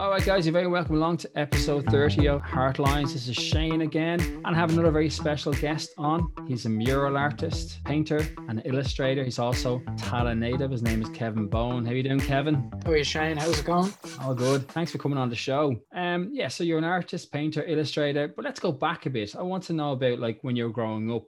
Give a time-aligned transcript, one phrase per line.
[0.00, 3.12] All right, guys, you're very welcome along to episode 30 of Heartlines.
[3.12, 6.32] This is Shane again, and I have another very special guest on.
[6.48, 9.22] He's a mural artist, painter, and illustrator.
[9.22, 10.70] He's also Tallaght native.
[10.70, 11.84] His name is Kevin Bone.
[11.84, 12.72] How you doing, Kevin?
[12.82, 13.36] How are you, Shane?
[13.36, 13.92] How's it going?
[14.22, 14.66] All good.
[14.68, 15.76] Thanks for coming on the show.
[15.94, 19.36] Um, yeah, so you're an artist, painter, illustrator, but let's go back a bit.
[19.36, 21.24] I want to know about like when you were growing up,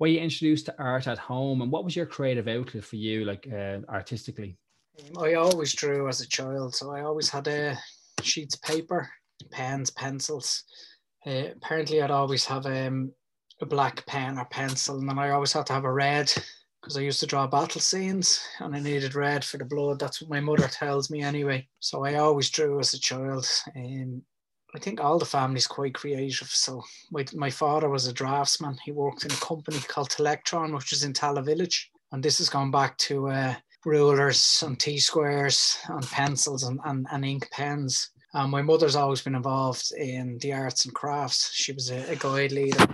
[0.00, 3.24] were you introduced to art at home, and what was your creative outlet for you,
[3.24, 4.58] like uh, artistically?
[5.16, 7.78] I always drew as a child, so I always had a
[8.22, 9.08] sheets of paper,
[9.50, 10.64] pens, pencils.
[11.26, 13.12] Uh, apparently, I'd always have um,
[13.60, 16.32] a black pen or pencil, and then I always had to have a red
[16.80, 19.98] because I used to draw battle scenes and I needed red for the blood.
[19.98, 21.66] That's what my mother tells me anyway.
[21.80, 23.48] So I always drew as a child.
[23.76, 24.22] Um,
[24.74, 26.48] I think all the family's quite creative.
[26.48, 28.78] So my, my father was a draftsman.
[28.84, 31.90] He worked in a company called Telectron, which is in Tallaght Village.
[32.12, 37.24] And this has gone back to uh, rulers and T-squares and pencils and, and, and
[37.24, 38.10] ink pens.
[38.34, 41.50] Um, my mother's always been involved in the arts and crafts.
[41.54, 42.84] She was a, a guide leader,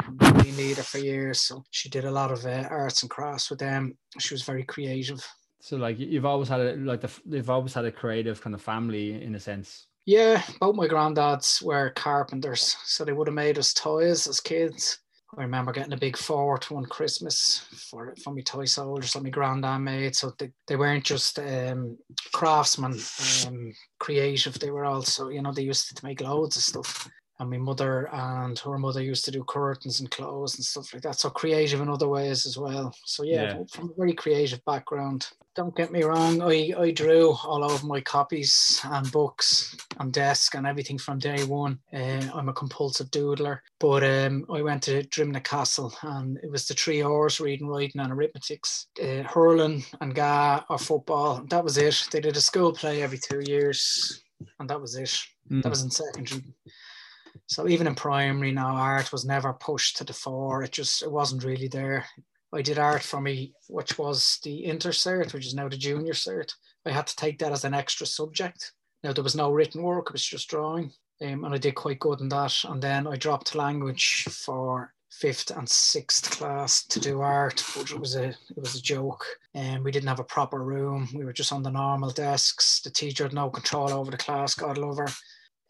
[0.57, 3.97] leader for years, so she did a lot of uh, arts and crafts with them.
[4.19, 5.27] She was very creative.
[5.61, 8.63] So, like, you've always had a like the you've always had a creative kind of
[8.63, 9.89] family in a sense.
[10.07, 14.99] Yeah, both my granddads were carpenters, so they would have made us toys as kids.
[15.37, 19.31] I remember getting a big fort one Christmas for for my toy soldiers that my
[19.31, 20.15] granddad made.
[20.15, 21.99] So they, they weren't just um,
[22.33, 22.99] craftsmen,
[23.47, 24.59] um, creative.
[24.59, 27.09] They were also, you know, they used to make loads of stuff.
[27.45, 31.03] And my mother and her mother used to do curtains and clothes and stuff like
[31.03, 31.19] that.
[31.19, 32.95] So creative in other ways as well.
[33.05, 33.65] So yeah, yeah.
[33.71, 38.01] from a very creative background don't get me wrong, I, I drew all over my
[38.01, 41.79] copies and books and desk and everything from day one.
[41.93, 46.67] Uh, I'm a compulsive doodler, but um, I went to Drimnagh Castle and it was
[46.67, 51.45] the three hours reading, writing, and arithmetics, uh, hurling and ga or football.
[51.51, 52.09] That was it.
[52.11, 54.25] They did a school play every two years,
[54.59, 55.17] and that was it.
[55.51, 55.63] Mm.
[55.63, 56.43] That was in secondary.
[57.47, 60.63] So even in primary now, art was never pushed to the fore.
[60.63, 62.07] It just it wasn't really there.
[62.53, 66.13] I did art for me, which was the inter cert, which is now the junior
[66.15, 66.53] cert.
[66.87, 68.73] I had to take that as an extra subject.
[69.03, 71.99] Now there was no written work; it was just drawing, um, and I did quite
[71.99, 72.65] good in that.
[72.65, 78.17] And then I dropped language for fifth and sixth class to do art, it was
[78.17, 79.25] a it was a joke.
[79.55, 81.09] And um, we didn't have a proper room.
[81.15, 82.81] We were just on the normal desks.
[82.81, 84.55] The teacher had no control over the class.
[84.55, 85.09] God love her.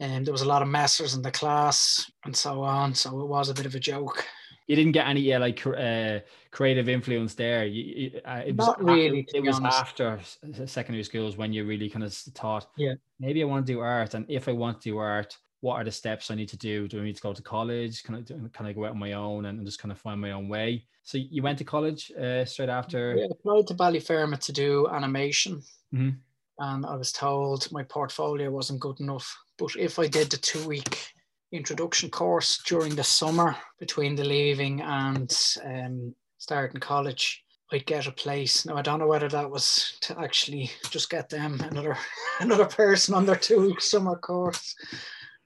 [0.00, 2.94] And um, there was a lot of messers in the class and so on.
[2.94, 4.27] So it was a bit of a joke
[4.66, 7.66] you didn't get any yeah like uh, creative influence there.
[7.66, 9.21] You, uh, it was Not really.
[9.21, 9.78] After, it was honest.
[9.78, 10.21] after
[10.66, 14.15] secondary schools when you really kind of thought, yeah, maybe I want to do art,
[14.15, 16.88] and if I want to do art, what are the steps I need to do?
[16.88, 18.03] Do I need to go to college?
[18.03, 20.32] Can I can I go out on my own and just kind of find my
[20.32, 20.87] own way?
[21.03, 23.15] So you went to college uh, straight after.
[23.16, 25.62] Yeah, I applied to Ballyfermot to do animation.
[25.93, 26.11] Mm-hmm.
[26.56, 29.37] And I was told my portfolio wasn't good enough.
[29.59, 31.07] But if I did the two week
[31.53, 38.13] introduction course during the summer between the leaving and um, starting college, I'd get a
[38.13, 38.67] place.
[38.67, 41.97] Now I don't know whether that was to actually just get them another
[42.41, 44.75] another person on their two week summer course.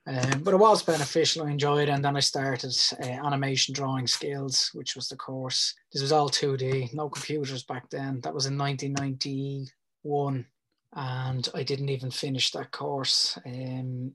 [0.07, 1.43] Um, but it was beneficial.
[1.43, 1.91] I enjoyed it.
[1.91, 5.75] And then I started uh, animation drawing skills, which was the course.
[5.93, 8.19] This was all 2D, no computers back then.
[8.21, 10.45] That was in 1991.
[10.93, 13.37] And I didn't even finish that course.
[13.45, 14.13] Um,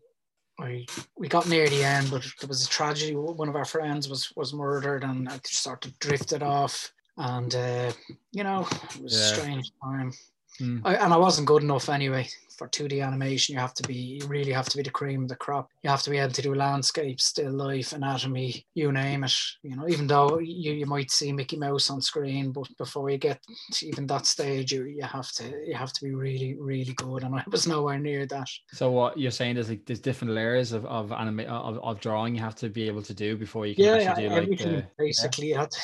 [0.58, 0.86] I
[1.16, 3.14] we got near the end, but there was a tragedy.
[3.14, 6.92] One of our friends was was murdered, and I just sort of drifted off.
[7.16, 7.92] And uh,
[8.32, 9.20] you know, it was yeah.
[9.20, 10.12] a strange time.
[10.60, 10.82] Mm.
[10.84, 13.54] I, and I wasn't good enough anyway for 2D animation.
[13.54, 15.68] You have to be, you really have to be the cream of the crop.
[15.82, 19.34] You have to be able to do landscape, still life, anatomy, you name it.
[19.62, 23.18] You know, even though you, you might see Mickey Mouse on screen, but before you
[23.18, 23.40] get
[23.72, 27.24] to even that stage, you, you have to you have to be really really good.
[27.24, 28.48] And I was nowhere near that.
[28.72, 32.34] So what you're saying is like there's different layers of of anime of, of drawing
[32.34, 34.86] you have to be able to do before you can yeah, actually do like the,
[34.98, 35.54] basically yeah.
[35.54, 35.80] you have to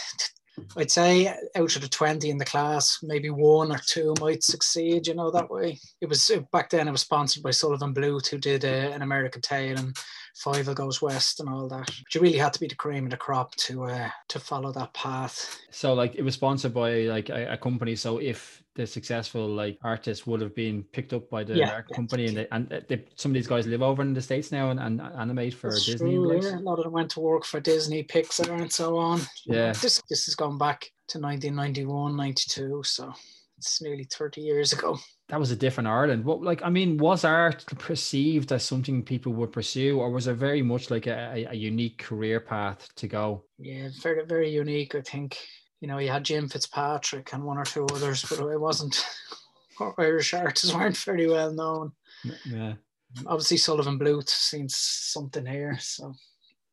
[0.76, 5.07] I'd say out of the 20 in the class, maybe one or two might succeed,
[5.07, 5.78] you know, that way.
[6.01, 9.42] It was back then, it was sponsored by Sullivan Bluth, who did uh, An American
[9.42, 9.97] Tail and
[10.45, 11.87] Fievel Goes West and all that.
[11.87, 14.72] But you really had to be the cream of the crop to uh, to follow
[14.72, 15.59] that path.
[15.71, 17.97] So, like, it was sponsored by like a, a company.
[17.97, 22.27] So, if the successful like artists would have been picked up by the yeah, company
[22.27, 24.78] and they, and they, some of these guys live over in the states now and,
[24.78, 26.15] and animate for That's Disney.
[26.15, 26.57] True, yeah.
[26.57, 29.21] A lot of them went to work for Disney, Pixar, and so on.
[29.45, 33.13] Yeah, this this has gone back to 1991, 92, so
[33.59, 34.98] it's nearly 30 years ago.
[35.30, 36.24] That was a different Ireland.
[36.24, 40.34] What like I mean, was art perceived as something people would pursue, or was it
[40.34, 43.44] very much like a, a unique career path to go?
[43.56, 44.97] Yeah, very very unique.
[44.97, 45.38] I think
[45.80, 49.06] you know, you had Jim Fitzpatrick and one or two others, but it wasn't
[49.98, 51.92] Irish artists weren't very well known.
[52.44, 52.74] Yeah.
[53.27, 56.12] obviously Sullivan Bluth seen something here, so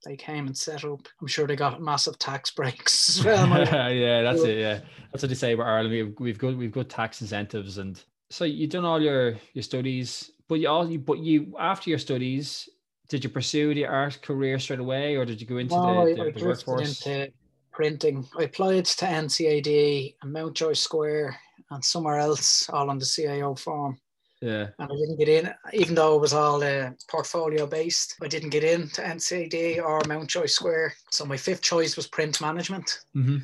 [0.04, 1.08] they came and set up.
[1.22, 3.48] I'm sure they got massive tax breaks as well.
[3.94, 4.58] yeah, that's it.
[4.58, 4.80] Yeah,
[5.12, 5.92] that's what they say about Ireland.
[5.92, 10.32] We've, we've got we've got tax incentives, and so you've done all your your studies,
[10.48, 12.70] but you all you but you after your studies,
[13.10, 16.16] did you pursue the art career straight away, or did you go into no, the,
[16.16, 17.06] the, I, the workforce?
[17.06, 17.32] Into
[17.72, 18.28] printing.
[18.38, 21.38] I applied to NCAD and Mountjoy Square
[21.70, 24.00] and somewhere else, all on the CAO form.
[24.42, 24.68] Yeah.
[24.80, 28.16] And I didn't get in, even though it was all uh, portfolio based.
[28.22, 30.94] I didn't get in to NCAD or Mountjoy Square.
[31.12, 33.38] So my fifth choice was print management mm-hmm.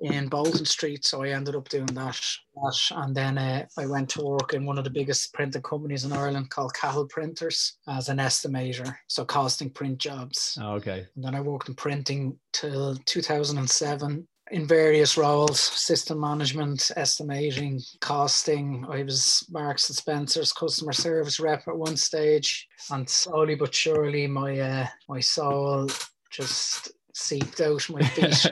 [0.00, 1.04] In Bolton Street.
[1.04, 2.20] So I ended up doing that.
[2.54, 2.90] that.
[2.96, 6.12] And then uh, I went to work in one of the biggest printing companies in
[6.12, 8.94] Ireland called Cahill Printers as an estimator.
[9.08, 10.58] So costing print jobs.
[10.60, 11.06] Oh, okay.
[11.14, 18.84] And then I worked in printing till 2007 in various roles system management estimating costing
[18.90, 24.26] i was marks and spencer's customer service rep at one stage and slowly but surely
[24.26, 25.88] my uh, my soul
[26.32, 28.50] just seeped out my feet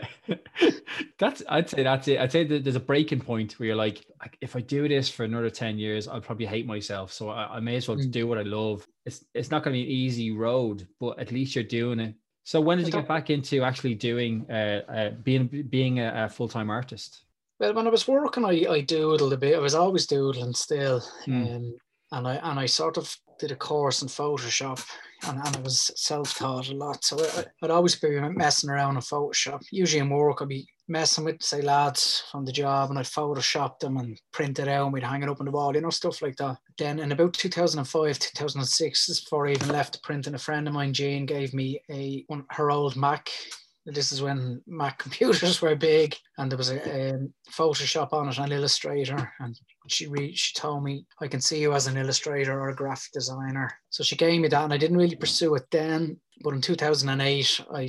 [1.18, 4.04] that's i'd say that's it i'd say that there's a breaking point where you're like
[4.40, 7.60] if i do this for another 10 years i'll probably hate myself so i, I
[7.60, 8.10] may as well mm.
[8.10, 11.32] do what i love it's it's not going to be an easy road but at
[11.32, 12.14] least you're doing it
[12.48, 16.28] so when did you get back into actually doing uh, uh, being being a, a
[16.30, 17.24] full time artist?
[17.60, 19.54] Well, when I was working, I, I doodled a bit.
[19.54, 21.56] I was always doodling still, mm.
[21.56, 21.74] um,
[22.10, 24.82] and I and I sort of did a course in Photoshop,
[25.26, 27.04] and, and I was self taught a lot.
[27.04, 29.64] So I, would always be messing around in Photoshop.
[29.70, 33.78] Usually in work, I'd be messing with say lads from the job, and I'd Photoshop
[33.78, 35.90] them and print it out, and we'd hang it up on the wall, you know,
[35.90, 36.56] stuff like that.
[36.78, 41.26] Then in about 2005, 2006, before I even left printing, a friend of mine, Jane,
[41.26, 43.30] gave me a her old Mac
[43.94, 47.18] this is when Mac computers were big, and there was a, a
[47.50, 49.58] Photoshop on it, an Illustrator, and
[49.88, 53.12] she re- she told me I can see you as an illustrator or a graphic
[53.12, 53.72] designer.
[53.90, 56.18] So she gave me that, and I didn't really pursue it then.
[56.42, 57.88] But in 2008, I,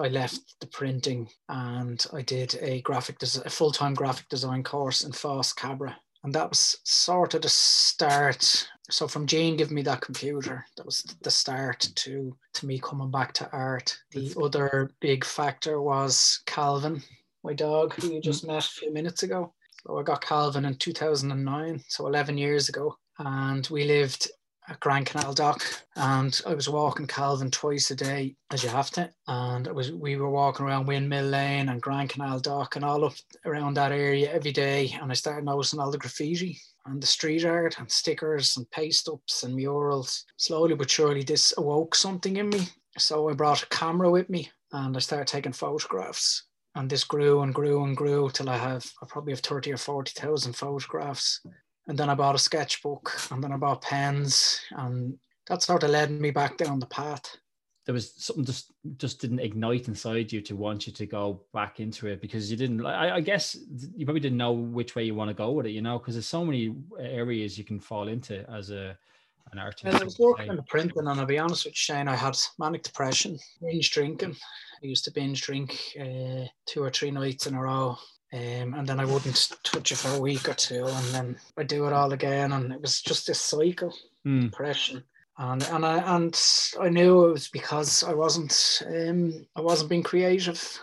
[0.00, 4.64] I left the printing and I did a graphic des- a full time graphic design
[4.64, 9.74] course in FÁS Cabra, and that was sort of the start so from Jane giving
[9.74, 13.98] me that computer, that was the start to to me coming back to art.
[14.10, 17.02] The other big factor was Calvin,
[17.42, 19.52] my dog, who you just met a few minutes ago.
[19.86, 24.30] So I got Calvin in 2009, so 11 years ago, and we lived
[24.68, 25.62] at Grand Canal Dock,
[25.96, 29.10] and I was walking Calvin twice a day, as you have to.
[29.28, 33.04] And it was we were walking around Windmill Lane and Grand Canal Dock and all
[33.04, 33.14] up
[33.44, 34.94] around that area every day.
[35.00, 39.08] And I started noticing all the graffiti and the street art and stickers and paste
[39.08, 40.24] ups and murals.
[40.36, 42.68] Slowly but surely, this awoke something in me.
[42.98, 46.44] So I brought a camera with me and I started taking photographs.
[46.74, 49.76] And this grew and grew and grew till I have I probably have 30 or
[49.76, 51.40] 40,000 photographs
[51.86, 55.16] and then I bought a sketchbook and then I bought pens and
[55.48, 57.36] that sort of led me back down the path.
[57.86, 61.80] There was something just just didn't ignite inside you to want you to go back
[61.80, 62.84] into it because you didn't.
[62.84, 63.56] I, I guess
[63.96, 66.14] you probably didn't know which way you want to go with it, you know, because
[66.14, 68.96] there's so many areas you can fall into as a
[69.52, 69.84] an artist.
[69.84, 72.16] Well, I was working in the printing, and I'll be honest with you, Shane, I
[72.16, 74.34] had manic depression, binge drinking.
[74.82, 77.98] I used to binge drink uh, two or three nights in a row
[78.34, 81.62] um, and then I wouldn't touch it for a week or two, and then I
[81.62, 83.94] do it all again, and it was just this cycle,
[84.26, 84.42] mm.
[84.42, 85.04] depression,
[85.38, 86.40] and and I and
[86.80, 90.80] I knew it was because I wasn't um, I wasn't being creative.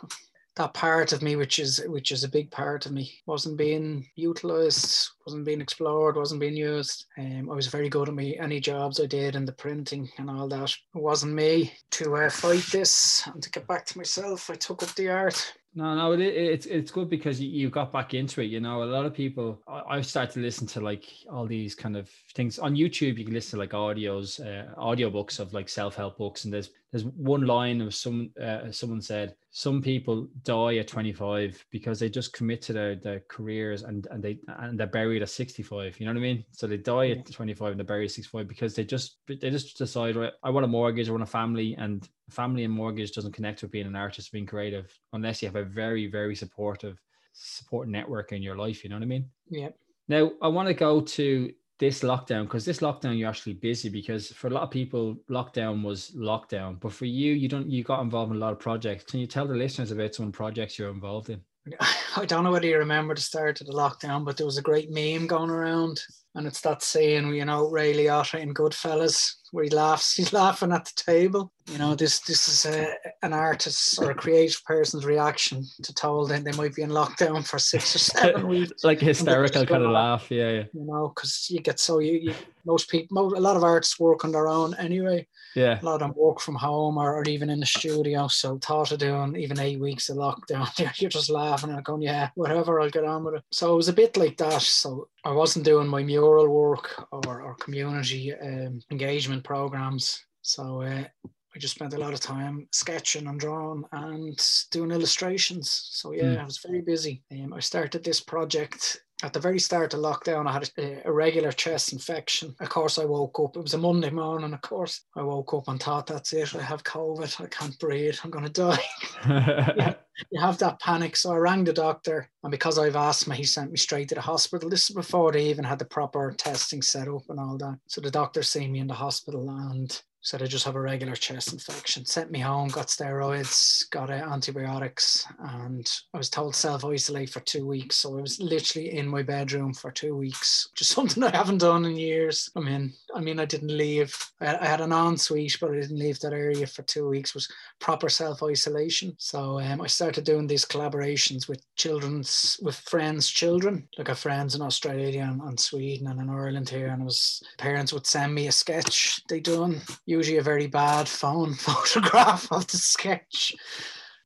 [0.58, 4.06] That part of me, which is which is a big part of me, wasn't being
[4.16, 7.06] utilized, wasn't being explored, wasn't being used.
[7.18, 10.30] Um, I was very good at me any jobs I did in the printing and
[10.30, 10.76] all that.
[10.94, 14.50] It wasn't me to uh, fight this and to get back to myself.
[14.50, 17.94] I took up the art no, no, it, it's it's good because you, you got
[17.94, 18.46] back into it.
[18.46, 19.62] You know, a lot of people.
[19.68, 23.18] I, have started to listen to like all these kind of things on YouTube.
[23.18, 26.72] You can listen to like audios, uh, audiobooks of like self help books, and there's
[26.92, 32.10] there's one line of some uh, someone said some people die at 25 because they
[32.10, 36.06] just commit to their, their careers and and they and they're buried at 65 you
[36.06, 38.76] know what i mean so they die at 25 and they're buried at 65 because
[38.76, 42.10] they just they just decide right i want a mortgage i want a family and
[42.32, 45.64] family and mortgage doesn't connect with being an artist being creative unless you have a
[45.64, 47.00] very very supportive
[47.34, 49.26] support network in your life you know what i mean?
[49.50, 49.70] Yeah
[50.08, 54.32] now i want to go to this lockdown because this lockdown you're actually busy because
[54.32, 56.80] for a lot of people lockdown was lockdown.
[56.80, 59.04] But for you you don't you got involved in a lot of projects.
[59.04, 61.42] Can you tell the listeners about some projects you're involved in?
[62.16, 64.62] I don't know whether you remember the start of the lockdown but there was a
[64.62, 66.00] great meme going around
[66.34, 70.72] And it's that saying, you know, Ray Liotta in Goodfellas, where he laughs, he's laughing
[70.72, 71.52] at the table.
[71.70, 76.30] You know, this this is a, an artist or a creative person's reaction to told
[76.30, 78.84] that they might be in lockdown for six or seven weeks.
[78.84, 80.64] like hysterical kind of laugh, yeah, yeah.
[80.74, 82.34] You know, because you get so you, you
[82.66, 85.28] most people, most, a lot of artists work on their own anyway.
[85.56, 85.80] Yeah.
[85.82, 88.28] A lot of them work from home or, or even in the studio.
[88.28, 90.70] So thought of doing even eight weeks of lockdown,
[91.02, 93.44] you're just laughing and going, yeah, whatever, I'll get on with it.
[93.52, 94.62] So it was a bit like that.
[94.62, 100.24] So I wasn't doing my mural work or, or community um, engagement programs.
[100.42, 104.40] So uh, I just spent a lot of time sketching and drawing and
[104.72, 105.90] doing illustrations.
[105.92, 106.40] So yeah, mm.
[106.40, 107.24] I was very busy.
[107.32, 111.12] Um, I started this project at the very start of lockdown, I had a, a,
[111.12, 112.56] regular chest infection.
[112.60, 113.56] Of course, I woke up.
[113.56, 114.54] It was a Monday morning.
[114.54, 116.56] Of course, I woke up and thought, "That's it.
[116.56, 117.42] I have COVID.
[117.42, 118.18] I can't breathe.
[118.24, 118.84] I'm going to die."
[119.28, 119.94] yeah,
[120.30, 121.16] you have that panic.
[121.16, 124.22] So I rang the doctor, and because I've asthma, he sent me straight to the
[124.22, 124.70] hospital.
[124.70, 127.80] This is before they even had the proper testing set up and all that.
[127.88, 131.16] So the doctor seen me in the hospital, and said I just have a regular
[131.16, 132.06] chest infection.
[132.06, 137.40] Sent me home, got steroids, got uh, antibiotics, and I was told self isolate for
[137.42, 137.98] two weeks.
[137.98, 141.86] So I was literally in my bedroom for two weeks, just something I haven't done
[141.86, 142.50] in years.
[142.56, 144.16] I mean, I mean, I didn't leave.
[144.40, 147.32] I, had an ensuite, but I didn't leave that area for two weeks.
[147.32, 149.16] It was proper self isolation.
[149.18, 153.88] So um, I started doing these collaborations with children's, with friends' children.
[153.98, 157.42] Like have friends in Australia and, and Sweden and in Ireland here, and it was
[157.58, 162.68] parents would send me a sketch they done usually a very bad phone photograph of
[162.68, 163.56] the sketch.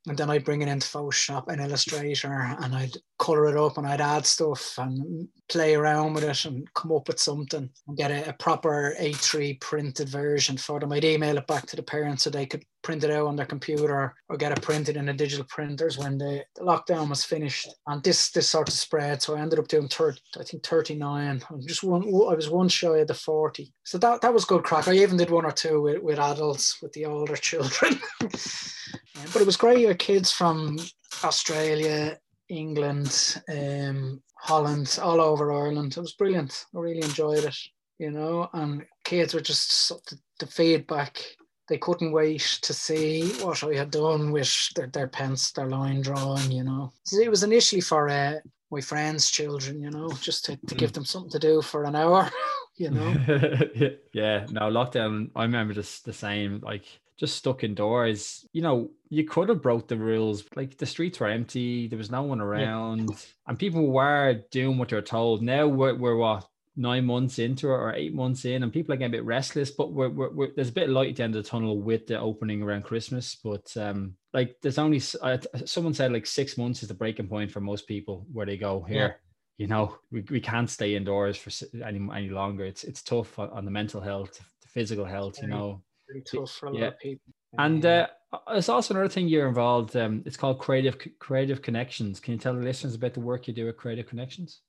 [0.07, 3.87] And then I'd bring it into Photoshop and Illustrator and I'd color it up and
[3.87, 8.11] I'd add stuff and play around with it and come up with something and get
[8.11, 10.91] a, a, proper A3 printed version for them.
[10.91, 13.47] I'd email it back to the parents so they could print it out on their
[13.47, 17.67] computer or get it printed in the digital printers when the, lockdown was finished.
[17.87, 19.21] And this this sort of spread.
[19.21, 21.41] So I ended up doing 30, I think 39.
[21.49, 23.73] I'm just one I was one shy of the 40.
[23.83, 24.87] So that, that was good crack.
[24.87, 27.99] I even did one or two with, with adults, with the older children.
[28.21, 29.79] but it was great.
[29.79, 30.77] You had kids from
[31.23, 35.97] Australia, England, um, Holland, all over Ireland.
[35.97, 36.65] It was brilliant.
[36.75, 37.57] I really enjoyed it,
[37.97, 38.47] you know.
[38.53, 41.19] And kids were just the, the feedback.
[41.67, 46.01] They couldn't wait to see what I had done with their, their pens, their line
[46.01, 46.93] drawing, you know.
[47.11, 48.35] It was initially for uh,
[48.71, 50.95] my friends' children, you know, just to, to give mm.
[50.95, 52.29] them something to do for an hour,
[52.77, 53.09] you know.
[54.13, 56.85] yeah, no, lockdown, I remember just the same, like
[57.17, 58.45] just stuck indoors.
[58.51, 60.43] You know, you could have broke the rules.
[60.55, 63.17] Like the streets were empty, there was no one around, yeah.
[63.47, 65.41] and people were doing what they're told.
[65.41, 68.97] Now we're, we're what nine months into it or eight months in, and people are
[68.97, 69.71] getting a bit restless.
[69.71, 71.81] But we're, we're, we're, there's a bit of light at the end of the tunnel
[71.81, 73.35] with the opening around Christmas.
[73.35, 77.51] But um, like there's only uh, someone said like six months is the breaking point
[77.51, 78.97] for most people where they go here.
[78.97, 79.13] Yeah.
[79.57, 81.51] You know, we, we can't stay indoors for
[81.83, 82.65] any any longer.
[82.65, 85.41] It's it's tough on, on the mental health, the physical health.
[85.41, 85.81] You know,
[86.29, 86.79] tough for a yeah.
[86.81, 87.33] lot of people.
[87.57, 88.07] And uh,
[88.51, 89.95] there's also another thing you're involved.
[89.95, 92.19] Um, it's called Creative Creative Connections.
[92.19, 94.59] Can you tell the listeners about the work you do at Creative Connections?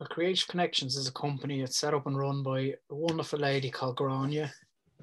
[0.00, 3.70] Well, Creative Connections is a company that's set up and run by a wonderful lady
[3.70, 4.52] called Grania,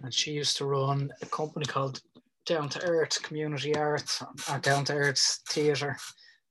[0.04, 2.02] and she used to run a company called
[2.46, 5.96] Down to Earth Community Arts or Down to Earth Theatre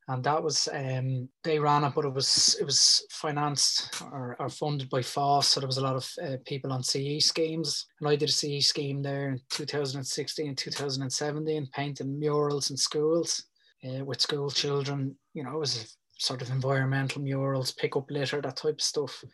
[0.09, 4.49] and that was um, they ran it, but it was it was financed or, or
[4.49, 8.09] funded by FÁS, so there was a lot of uh, people on CE schemes, and
[8.09, 13.47] I did a CE scheme there in 2016 and 2017, painting murals in schools
[13.85, 15.17] uh, with school children.
[15.35, 19.25] You know, it was sort of environmental murals, pick up litter, that type of stuff,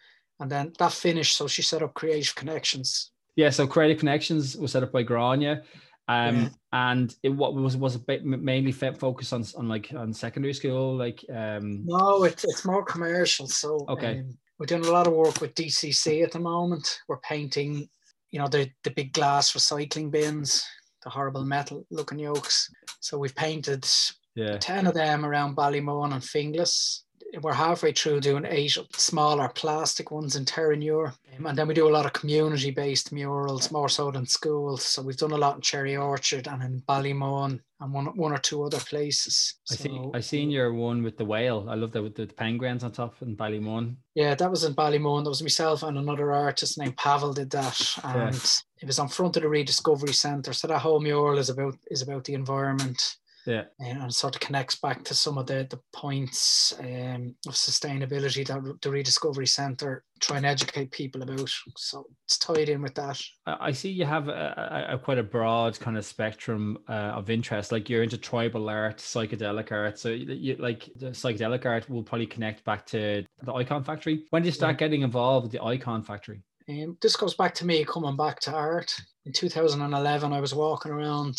[0.41, 1.37] and then that finished.
[1.37, 3.11] So she set up Creative Connections.
[3.37, 5.63] Yeah, so Creative Connections was set up by Grania
[6.09, 6.49] um, yeah.
[6.73, 11.25] and it what was was it mainly focused on on like on secondary school, like
[11.33, 11.85] um.
[11.85, 13.47] No, it's it's more commercial.
[13.47, 16.99] So okay, um, we're doing a lot of work with DCC at the moment.
[17.09, 17.89] We're painting,
[18.31, 20.67] you know, the the big glass recycling bins,
[21.05, 22.69] the horrible metal looking yokes.
[22.99, 23.87] So we've painted
[24.35, 24.59] yeah.
[24.59, 27.03] ten of them around Ballymun and Finglas
[27.41, 31.15] we're halfway through doing eight smaller plastic ones in Terenure.
[31.39, 34.85] Um, and then we do a lot of community based murals, more so than schools.
[34.85, 38.39] So we've done a lot in Cherry Orchard and in Ballymun and one, one or
[38.39, 39.55] two other places.
[39.71, 40.11] I see.
[40.13, 41.67] I seen your one with the whale.
[41.71, 43.97] I love that with the penguins on top in Ballymun.
[44.15, 45.25] Yeah, that was in Ballymun.
[45.25, 48.41] That was myself and another artist named Pavel did that, and yeah.
[48.83, 50.53] it was on front of the Rediscovery Centre.
[50.53, 53.65] So that whole mural is about is about the environment Yeah.
[53.81, 58.47] And it sort of connects back to some of the, the points um, of sustainability
[58.47, 61.51] that the Rediscovery Centre try and educate people about.
[61.77, 63.21] So it's tied in with that.
[63.47, 67.31] I see you have a, a, a quite a broad kind of spectrum uh, of
[67.31, 67.73] interest.
[67.73, 69.99] Like you're into tribal art, psychedelic art.
[69.99, 74.25] So you like the psychedelic art will probably connect back to the Icon Factory.
[74.31, 74.87] When did you start yeah.
[74.87, 76.43] getting involved with the Icon Factory?
[76.69, 78.95] Um, this goes back to me coming back to art.
[79.25, 81.37] In 2011, I was walking around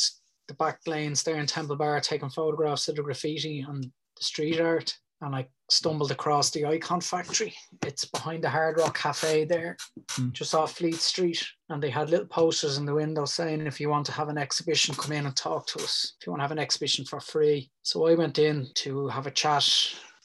[0.53, 4.59] the back lanes there in Temple Bar taking photographs of the graffiti and the street
[4.59, 4.95] art.
[5.21, 7.53] And I stumbled across the Icon Factory.
[7.85, 9.77] It's behind the Hard Rock Cafe there,
[10.11, 10.33] mm.
[10.33, 11.41] just off Fleet Street.
[11.69, 14.37] And they had little posters in the window saying, if you want to have an
[14.37, 16.15] exhibition, come in and talk to us.
[16.19, 17.71] If you want to have an exhibition for free.
[17.83, 19.65] So I went in to have a chat.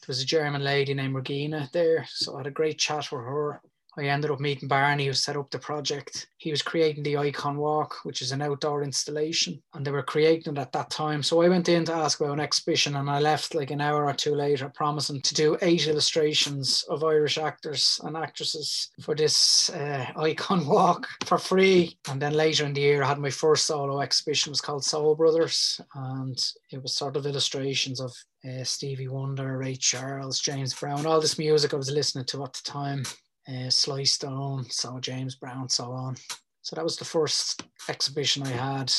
[0.00, 2.04] There was a German lady named Regina there.
[2.08, 3.60] So I had a great chat with her.
[3.98, 6.28] I ended up meeting Barney, who set up the project.
[6.36, 10.54] He was creating the Icon Walk, which is an outdoor installation, and they were creating
[10.54, 11.20] it at that time.
[11.20, 14.06] So I went in to ask about an exhibition, and I left like an hour
[14.06, 19.68] or two later, promising to do eight illustrations of Irish actors and actresses for this
[19.70, 21.98] uh, Icon Walk for free.
[22.08, 24.50] And then later in the year, I had my first solo exhibition.
[24.50, 26.38] It was called Soul Brothers, and
[26.70, 28.14] it was sort of illustrations of
[28.48, 32.52] uh, Stevie Wonder, Ray Charles, James Brown, all this music I was listening to at
[32.52, 33.02] the time
[33.48, 36.16] uh, Sly Stone, so James Brown, so on.
[36.62, 38.92] So that was the first exhibition I had.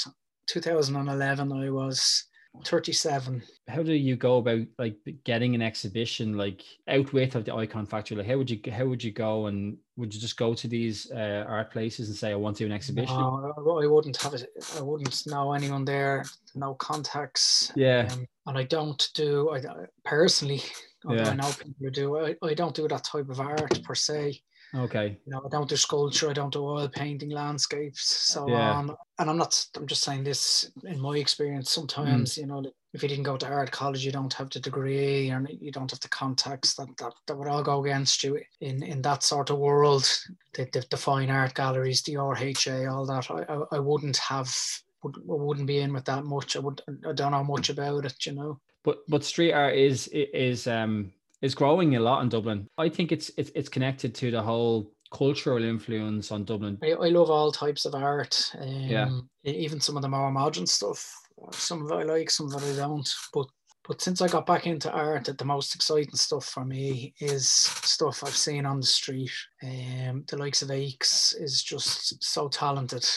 [0.47, 2.25] 2011, I was
[2.65, 3.43] 37.
[3.67, 7.85] How do you go about like getting an exhibition like out with of the Icon
[7.85, 8.17] Factory?
[8.17, 11.11] Like how would you how would you go and would you just go to these
[11.11, 13.15] uh, art places and say I want to do an exhibition?
[13.15, 14.49] No, I wouldn't have it.
[14.77, 16.25] I wouldn't know anyone there.
[16.55, 17.71] No contacts.
[17.75, 18.09] Yeah.
[18.11, 19.51] Um, and I don't do.
[19.51, 19.61] I
[20.03, 20.63] personally
[21.05, 21.29] although yeah.
[21.29, 22.17] I know people do.
[22.17, 24.41] I, I don't do that type of art per se.
[24.75, 25.17] Okay.
[25.25, 28.73] You know, I don't do sculpture, I don't do oil painting, landscapes, so yeah.
[28.73, 28.95] on.
[29.17, 31.71] And I'm not, I'm just saying this in my experience.
[31.71, 32.37] Sometimes, mm.
[32.37, 32.63] you know,
[32.93, 35.89] if you didn't go to art college, you don't have the degree and you don't
[35.89, 39.49] have the contacts that, that, that would all go against you in, in that sort
[39.49, 40.07] of world.
[40.53, 43.29] The, the, the fine art galleries, the RHA, all that.
[43.31, 44.55] I, I, I wouldn't have,
[45.03, 46.55] would, wouldn't be in with that much.
[46.55, 50.07] I would, I don't know much about it, you know but but street art is
[50.07, 52.67] is um is growing a lot in Dublin.
[52.77, 56.77] I think it's it's it's connected to the whole cultural influence on Dublin.
[56.83, 58.51] I, I love all types of art.
[58.59, 59.09] Um, yeah.
[59.43, 61.13] Even some of the more modern stuff.
[61.51, 63.09] Some of it I like, some of it I don't.
[63.33, 63.47] But
[63.87, 68.23] but since I got back into art, the most exciting stuff for me is stuff
[68.23, 69.31] I've seen on the street.
[69.63, 73.07] Um, the likes of Aches is just so talented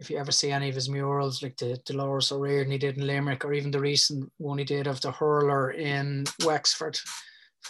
[0.00, 3.06] if you ever see any of his murals, like the Dolores O'Riordan he did in
[3.06, 6.98] Limerick, or even the recent one he did of the hurler in Wexford,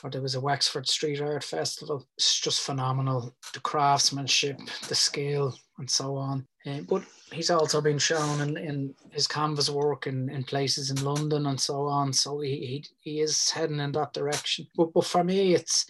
[0.05, 2.07] or there was a Wexford Street Art Festival.
[2.16, 3.35] It's just phenomenal.
[3.53, 6.47] The craftsmanship, the skill, and so on.
[6.64, 11.03] Uh, but he's also been shown in, in his canvas work in, in places in
[11.03, 12.12] London and so on.
[12.12, 14.66] So he, he, he is heading in that direction.
[14.77, 15.87] But, but for me, it's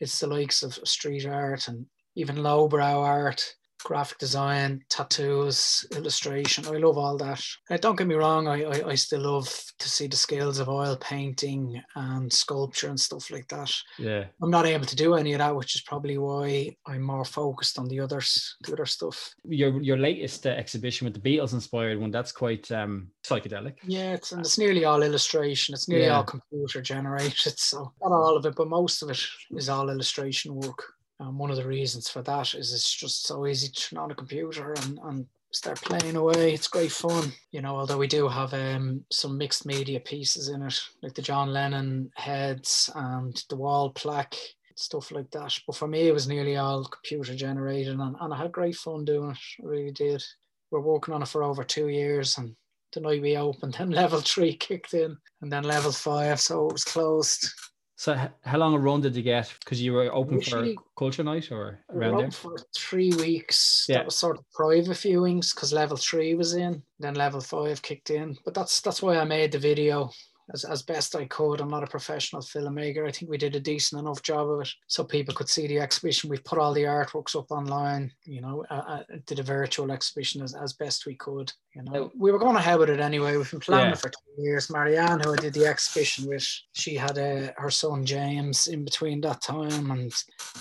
[0.00, 6.66] it's the likes of street art and even lowbrow art graphic design, tattoos, illustration.
[6.66, 7.42] I love all that.
[7.70, 10.68] Uh, don't get me wrong, I, I, I, still love to see the skills of
[10.68, 13.72] oil painting and sculpture and stuff like that.
[13.98, 14.24] Yeah.
[14.42, 17.78] I'm not able to do any of that, which is probably why I'm more focused
[17.78, 19.34] on the others, the other stuff.
[19.44, 23.74] Your your latest uh, exhibition with the Beatles inspired one, that's quite um, psychedelic.
[23.84, 25.74] Yeah, it's, and it's nearly all illustration.
[25.74, 26.16] It's nearly yeah.
[26.16, 27.54] all computer generated.
[27.64, 29.20] So not all of it, but most of it
[29.52, 30.93] is all illustration work.
[31.20, 34.10] And one of the reasons for that is it's just so easy to turn on
[34.10, 36.52] a computer and, and start playing away.
[36.52, 37.76] It's great fun, you know.
[37.76, 42.10] Although we do have um, some mixed media pieces in it, like the John Lennon
[42.16, 44.36] heads and the wall plaque,
[44.74, 45.56] stuff like that.
[45.66, 49.04] But for me, it was nearly all computer generated, and, and I had great fun
[49.04, 49.38] doing it.
[49.62, 50.22] I really did.
[50.70, 52.56] We're working on it for over two years, and
[52.92, 56.72] the night we opened, then level three kicked in, and then level five, so it
[56.72, 57.48] was closed.
[57.96, 59.52] So how long a run did you get?
[59.60, 62.30] Because you were open Usually, for culture night or around there?
[62.30, 63.86] For three weeks.
[63.88, 63.98] Yeah.
[63.98, 68.10] That was sort of private viewings because level three was in, then level five kicked
[68.10, 68.36] in.
[68.44, 70.10] But that's that's why I made the video
[70.52, 71.60] as, as best I could.
[71.60, 73.06] I'm not a professional filmmaker.
[73.06, 75.80] I think we did a decent enough job of it so people could see the
[75.80, 76.28] exhibition.
[76.28, 80.42] We've put all the artworks up online, you know, uh, uh, did a virtual exhibition
[80.42, 81.52] as, as best we could.
[81.74, 83.36] You know, we were going to have it anyway.
[83.36, 83.96] We've been planning yeah.
[83.96, 84.70] for two years.
[84.70, 88.84] Marianne, who I did the exhibition with, she had a, uh, her son James in
[88.84, 90.12] between that time, and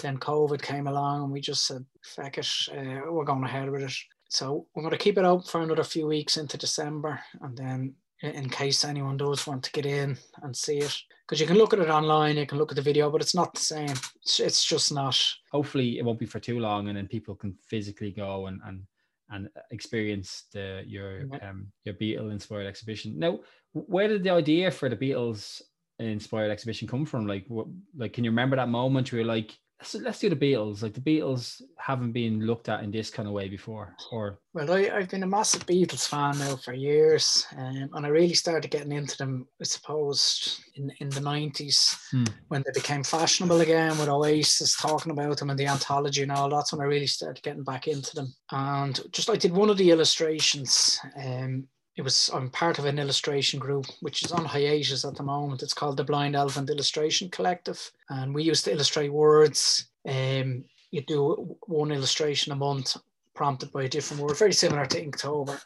[0.01, 3.83] then COVID came along, and we just said, "Feck it, uh, we're going ahead with
[3.83, 3.93] it."
[4.29, 7.93] So we're going to keep it open for another few weeks into December, and then
[8.23, 10.97] in case anyone does want to get in and see it.
[11.25, 13.35] Because you can look at it online you can look at the video but it's
[13.35, 13.95] not the same.
[14.21, 15.21] It's, it's just not.
[15.51, 18.83] Hopefully it won't be for too long and then people can physically go and and
[19.29, 23.19] and experience the your um your Beatle inspired exhibition.
[23.19, 23.39] Now
[23.73, 25.61] where did the idea for the Beatles
[25.99, 27.27] inspired exhibition come from?
[27.27, 30.35] Like, what, like, can you remember that moment where you're like, let's, let's do the
[30.35, 30.81] Beatles.
[30.81, 33.95] Like the Beatles haven't been looked at in this kind of way before.
[34.11, 38.09] Or well, I, I've been a massive Beatles fan now for years, um, and I
[38.09, 42.25] really started getting into them, I suppose, in in the nineties hmm.
[42.47, 46.49] when they became fashionable again with Oasis talking about them and the anthology and all.
[46.49, 48.33] That's when I really started getting back into them.
[48.51, 50.99] And just I did one of the illustrations.
[51.21, 55.23] Um, it was I'm part of an illustration group which is on hiatus at the
[55.23, 55.61] moment.
[55.63, 59.85] It's called the Blind Elephant Illustration Collective, and we used to illustrate words.
[60.07, 62.97] Um, you do one illustration a month,
[63.33, 65.59] prompted by a different word, very similar to Inktober.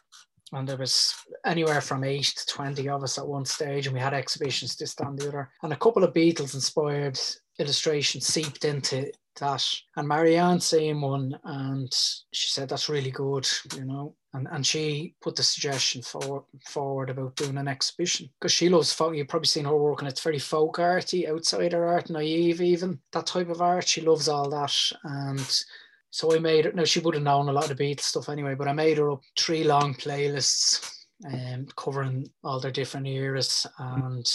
[0.52, 1.14] And there was
[1.44, 4.96] anywhere from eight to twenty of us at one stage, and we had exhibitions this
[4.98, 5.50] and the other.
[5.62, 7.20] And a couple of Beatles inspired
[7.58, 9.64] illustrations seeped into that.
[9.96, 11.92] And Marianne seen one, and
[12.32, 17.10] she said that's really good, you know and, and she put the suggestion for, forward
[17.10, 19.14] about doing an exhibition because she loves folk.
[19.14, 23.26] You've probably seen her work, and it's very folk arty, outsider art, naive, even that
[23.26, 23.88] type of art.
[23.88, 24.74] She loves all that,
[25.04, 25.62] and
[26.10, 26.72] so I made her.
[26.72, 29.10] Now she would have known a lot of Beatles stuff anyway, but I made her
[29.10, 34.30] up three long playlists, um, covering all their different eras, and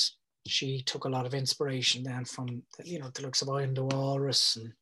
[0.47, 3.73] she took a lot of inspiration then from you know the looks of I Am
[3.73, 4.73] the Walrus and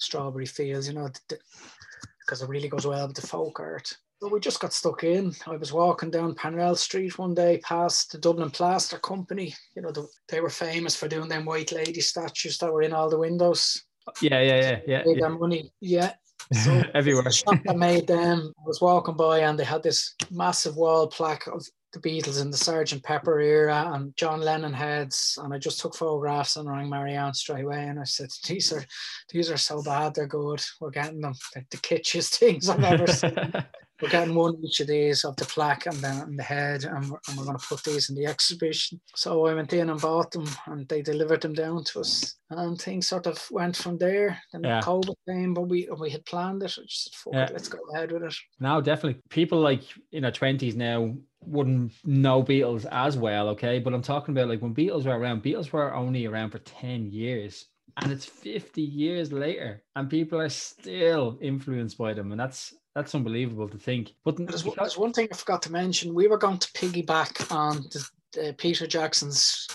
[0.00, 3.96] Strawberry Fields, you know, because it really goes well with the folk art.
[4.20, 5.32] Well, we just got stuck in.
[5.46, 9.54] I was walking down Parnell Street one day past the Dublin Plaster Company.
[9.74, 12.92] You know, the, they were famous for doing them white lady statues that were in
[12.92, 13.82] all the windows.
[14.20, 15.02] Yeah, yeah, yeah, yeah.
[15.06, 15.28] Made yeah.
[15.28, 15.72] money.
[15.80, 16.12] Yeah.
[16.64, 17.22] So everywhere.
[17.22, 18.52] The shop that made them.
[18.58, 22.50] I was walking by and they had this massive wall plaque of the Beatles in
[22.50, 25.38] the Sergeant Pepper era and John Lennon heads.
[25.42, 27.84] And I just took photographs and rang Marianne straight away.
[27.84, 28.84] And I said, These are
[29.30, 30.62] these are so bad, they're good.
[30.80, 31.34] We're getting them.
[31.54, 33.36] Like the kitschiest things I've ever seen.
[34.00, 37.10] we're getting one each of these of the plaque and then in the head, and
[37.10, 39.00] we're, and we're going to put these in the exhibition.
[39.14, 42.80] So I went in and bought them, and they delivered them down to us, and
[42.80, 44.38] things sort of went from there.
[44.52, 44.80] Then yeah.
[44.80, 46.76] COVID came, but we we had planned it.
[46.78, 47.44] I just said, yeah.
[47.44, 48.34] it, let's go ahead with it.
[48.58, 49.82] Now, definitely, people like
[50.12, 53.78] in their twenties now wouldn't know Beatles as well, okay?
[53.78, 57.06] But I'm talking about like when Beatles were around, Beatles were only around for 10
[57.06, 62.74] years and it's 50 years later and people are still influenced by them and that's
[62.94, 64.14] that's unbelievable to think.
[64.24, 66.14] But there's, there's, one thing I forgot to mention.
[66.14, 69.68] We were going to piggyback on the, uh, Peter Jackson's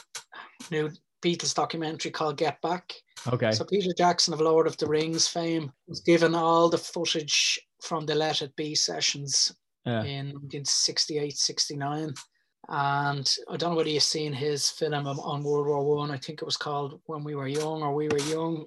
[0.71, 2.93] new Beatles documentary called Get Back.
[3.31, 3.51] Okay.
[3.51, 8.05] So Peter Jackson of Lord of the Rings fame was given all the footage from
[8.05, 10.03] the Let It Be sessions yeah.
[10.03, 12.13] in 1968, 69.
[12.67, 16.11] And I don't know whether you've seen his film on World War One.
[16.11, 16.15] I.
[16.15, 18.65] I think it was called When We Were Young or We Were Young.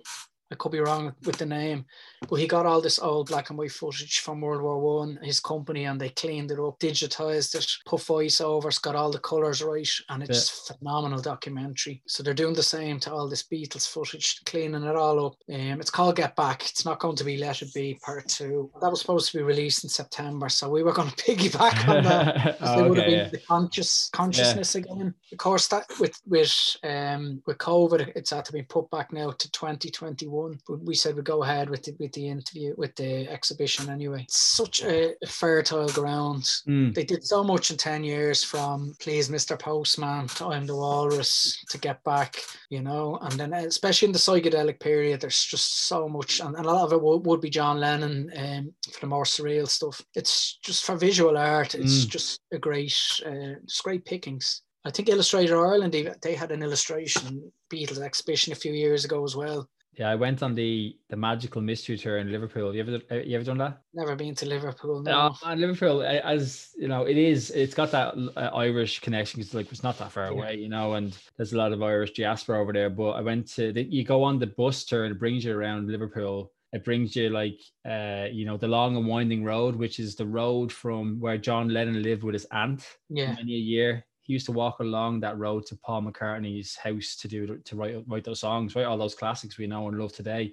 [0.51, 1.85] I could be wrong with the name,
[2.29, 5.41] but he got all this old black and white footage from World War One, his
[5.41, 9.91] company, and they cleaned it up, digitized it, put voiceovers, got all the colors right,
[10.09, 10.77] and it's yeah.
[10.77, 12.03] phenomenal documentary.
[12.07, 15.35] So they're doing the same to all this Beatles footage, cleaning it all up.
[15.53, 16.63] Um, it's called Get Back.
[16.63, 18.71] It's not going to be Let It Be Part Two.
[18.81, 22.05] That was supposed to be released in September, so we were going to piggyback on
[22.05, 22.57] that.
[22.63, 23.29] oh, they would have been yeah.
[23.29, 24.81] the conscious consciousness yeah.
[24.81, 25.15] again.
[25.31, 29.31] Of course, that with with um with COVID, it's had to be put back now
[29.31, 30.59] to 2021 one.
[30.67, 34.23] But we said we'd go ahead with the, with the interview, with the exhibition anyway.
[34.23, 36.45] It's such a fertile ground.
[36.67, 36.95] Mm.
[36.95, 39.59] They did so much in 10 years from Please Mr.
[39.59, 42.37] Postman to I'm the Walrus to Get Back,
[42.71, 46.67] you know, and then especially in the psychedelic period, there's just so much, and, and
[46.67, 50.01] a lot of it would, would be John Lennon um, for the more surreal stuff.
[50.15, 52.09] It's just for visual art, it's mm.
[52.09, 52.97] just a great,
[53.27, 54.63] uh, it's great pickings.
[54.85, 59.25] I think Illustrator Ireland, they, they had an illustration Beatles exhibition a few years ago
[59.25, 59.69] as well.
[59.99, 62.73] Yeah, I went on the the magical mystery tour in Liverpool.
[62.73, 63.83] You ever you ever done that?
[63.93, 65.03] Never been to Liverpool.
[65.03, 65.35] No.
[65.45, 67.51] Uh, Liverpool, as you know, it is.
[67.51, 69.41] It's got that uh, Irish connection.
[69.41, 70.31] It's like it's not that far yeah.
[70.31, 72.91] away, you know, and there's a lot of Irish diaspora over there.
[72.91, 73.73] But I went to.
[73.73, 76.53] The, you go on the bus tour and it brings you around Liverpool.
[76.73, 77.59] It brings you like,
[77.89, 81.71] uh, you know, the long and winding road, which is the road from where John
[81.71, 82.87] Lennon lived with his aunt.
[83.09, 83.33] Yeah.
[83.33, 87.27] Many a year he used to walk along that road to Paul McCartney's house to
[87.29, 88.85] do to write write those songs, right?
[88.85, 90.53] All those classics we know and love today.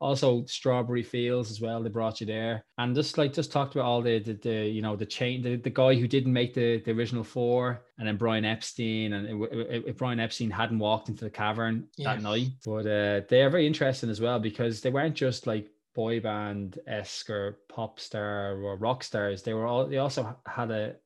[0.00, 1.80] Also, Strawberry Fields as well.
[1.80, 4.82] They brought you there, and just like just talked about all the the, the you
[4.82, 8.16] know the chain the, the guy who didn't make the the original four, and then
[8.16, 12.14] Brian Epstein, and if Brian Epstein hadn't walked into the cavern yeah.
[12.14, 15.70] that night, but uh, they are very interesting as well because they weren't just like
[15.94, 19.44] boy band esque or pop star or rock stars.
[19.44, 20.96] They were all they also had a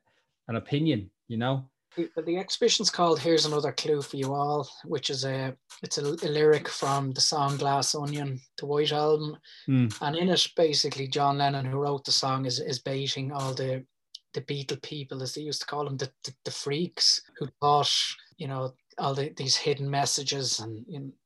[0.48, 5.24] an opinion, you know the exhibition's called "Here's Another Clue for You All," which is
[5.24, 9.36] a it's a, a lyric from the song "Glass Onion," the White Album,
[9.68, 9.96] mm.
[10.00, 13.84] and in it, basically, John Lennon, who wrote the song, is is baiting all the
[14.34, 17.90] the Beatle people, as they used to call them, the, the, the freaks who thought,
[18.36, 20.84] you know, all the, these hidden messages and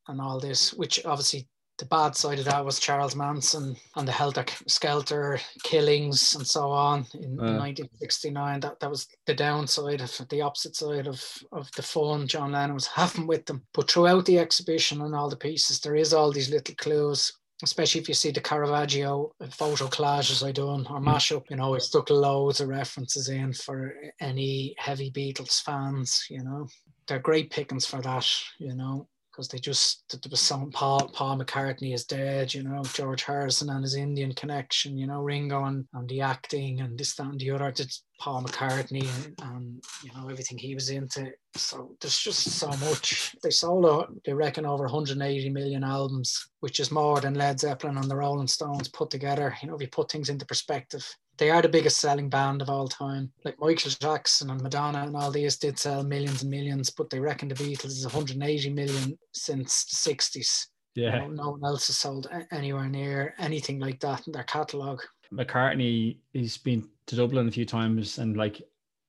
[0.08, 1.48] and all this, which obviously
[1.80, 6.70] the bad side of that was Charles Manson and the Helter Skelter killings and so
[6.70, 7.56] on in, uh.
[7.58, 8.60] 1969.
[8.60, 12.74] That that was the downside of the opposite side of, of the fun John Lennon
[12.74, 13.62] was having with them.
[13.72, 18.00] But throughout the exhibition and all the pieces, there is all these little clues especially
[18.00, 21.04] if you see the Caravaggio photo collages I done or mm.
[21.04, 26.42] mashup, you know, I stuck loads of references in for any heavy Beatles fans, you
[26.42, 26.66] know.
[27.06, 28.26] They're great pickings for that,
[28.58, 29.06] you know
[29.40, 33.70] because they just there was some Paul Paul McCartney is dead, you know, George Harrison
[33.70, 37.40] and his Indian connection, you know, Ringo and, and the acting and this that and
[37.40, 37.68] the other.
[37.68, 41.32] It's Paul McCartney and, and you know everything he was into.
[41.54, 43.34] So there's just so much.
[43.42, 48.10] They sold, they reckon, over 180 million albums, which is more than Led Zeppelin and
[48.10, 49.56] the Rolling Stones put together.
[49.62, 51.08] You know, if you put things into perspective
[51.40, 53.32] they are the biggest selling band of all time.
[53.44, 57.18] Like Michael Jackson and Madonna and all these did sell millions and millions, but they
[57.18, 60.66] reckon the Beatles is 180 million since the 60s.
[60.94, 61.20] Yeah.
[61.20, 65.00] Know, no one else has sold anywhere near anything like that in their catalogue.
[65.32, 68.60] McCartney, he's been to Dublin a few times and like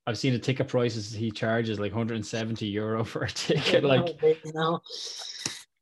[0.08, 3.84] I've seen the ticket prices he charges like 170 euro for a ticket.
[3.84, 4.82] Like, you know,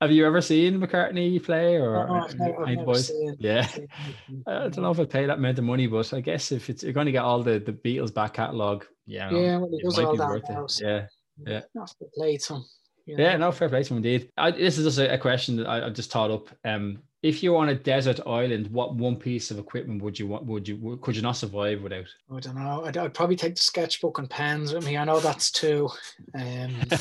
[0.01, 3.67] have you ever seen McCartney play or no, I've never, I've never seen, Yeah,
[4.47, 6.83] I don't know if I'd pay that amount of money, but I guess if it's
[6.83, 9.97] you're going to get all the the Beatles back catalogue, yeah, yeah, well, it, it
[9.97, 10.81] might be worth it.
[10.83, 11.05] Yeah,
[11.45, 11.61] yeah.
[11.75, 12.61] That's the play to
[13.05, 14.31] Yeah, no, fair play to him indeed.
[14.37, 16.49] I, this is just a, a question that I, I, just thought up.
[16.63, 20.45] Um, if you're on a desert island, what one piece of equipment would you want?
[20.45, 22.05] Would you could you not survive without?
[22.33, 22.85] I don't know.
[22.85, 24.97] I'd, I'd probably take the sketchbook and pens with me.
[24.97, 25.89] I know that's two.
[26.33, 26.75] Um,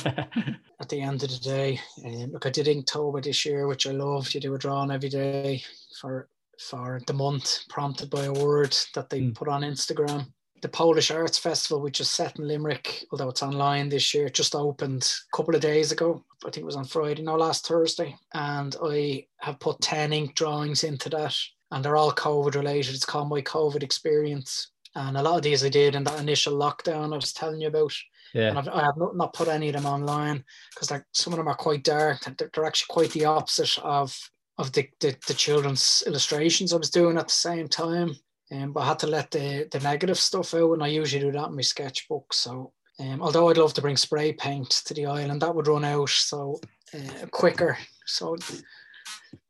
[0.81, 3.93] at the end of the day, um, look, I did Inktober this year, which I
[3.93, 4.35] loved.
[4.35, 5.63] You do a drawing every day
[6.01, 6.29] for
[6.59, 9.35] for the month, prompted by a word that they mm.
[9.35, 10.27] put on Instagram
[10.61, 14.55] the Polish Arts Festival, which is set in Limerick, although it's online this year, just
[14.55, 16.25] opened a couple of days ago.
[16.47, 18.15] I think it was on Friday, no, last Thursday.
[18.35, 21.35] And I have put 10 ink drawings into that,
[21.71, 22.95] and they're all COVID related.
[22.95, 24.71] It's called My COVID Experience.
[24.95, 27.69] And a lot of these I did in that initial lockdown I was telling you
[27.69, 27.95] about.
[28.35, 28.49] Yeah.
[28.49, 30.45] And I've, I have not, not put any of them online
[30.75, 32.21] because some of them are quite dark.
[32.37, 34.17] They're, they're actually quite the opposite of
[34.59, 38.17] of the, the, the children's illustrations I was doing at the same time.
[38.51, 41.33] Um, but I had to let the, the negative stuff out, and I usually do
[41.33, 42.33] that in my sketchbook.
[42.33, 45.85] So, um, although I'd love to bring spray paint to the island, that would run
[45.85, 46.61] out so
[46.95, 47.77] uh, quicker.
[48.07, 48.37] So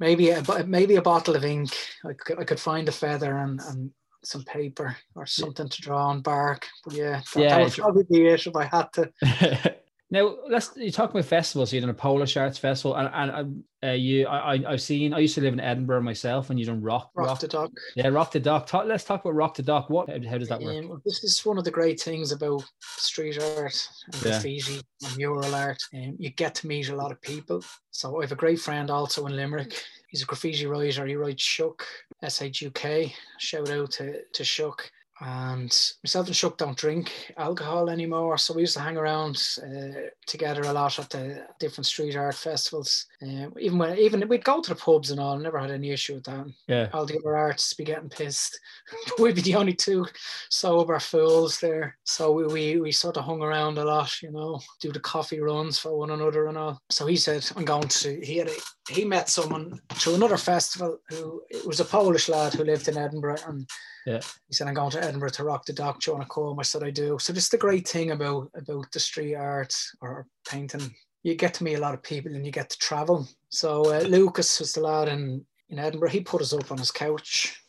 [0.01, 1.71] maybe a, maybe a bottle of ink.
[2.05, 3.91] I could, I could find a feather and, and
[4.25, 6.67] some paper or something to draw on bark.
[6.85, 9.75] But yeah, that, yeah, that would probably be it if I had to.
[10.11, 11.71] Now let's you talk about festivals.
[11.71, 15.13] You done a Polish Arts Festival, and and uh, you I I've seen.
[15.13, 17.71] I used to live in Edinburgh myself, and you done rock rock, rock the dock.
[17.95, 18.67] Yeah, rock the dock.
[18.67, 19.91] Talk, let's talk about rock the dock.
[19.91, 20.83] What how, does that work?
[20.83, 24.31] Um, this is one of the great things about street art and yeah.
[24.31, 25.83] graffiti and mural art.
[25.93, 27.63] Um, you get to meet a lot of people.
[27.91, 29.85] So I have a great friend also in Limerick.
[30.09, 31.05] He's a graffiti writer.
[31.05, 31.85] He writes Shuck,
[32.23, 33.13] S H U K.
[33.39, 34.91] Shout out to to Shuck
[35.21, 38.39] and myself and Shuck don't drink alcohol anymore.
[38.39, 42.37] So we used to hang around uh, together a lot at the different street art
[42.37, 43.07] festivals.
[43.21, 46.15] Uh, even when even we'd go to the pubs and all, never had any issue
[46.15, 46.47] with that.
[46.69, 48.59] Yeah, all the other artists be getting pissed.
[49.19, 50.07] we'd be the only two
[50.51, 51.99] sober fools there.
[52.05, 55.41] So we, we we sort of hung around a lot, you know, do the coffee
[55.41, 56.81] runs for one another and all.
[56.91, 58.55] So he said, "I'm going to." He had a,
[58.89, 62.97] he met someone to another festival who it was a Polish lad who lived in
[62.97, 63.69] Edinburgh and
[64.07, 64.21] yeah.
[64.49, 66.01] He said, I'm going to Edinburgh to rock the dock.
[66.01, 66.59] Do you want to come?
[66.59, 67.19] I said, I do.
[67.19, 70.95] So just the great thing about, about the street art or painting.
[71.23, 73.29] You get to meet a lot of people and you get to travel.
[73.51, 76.11] So uh, Lucas was the lad in, in Edinburgh.
[76.11, 77.61] He put us up on his couch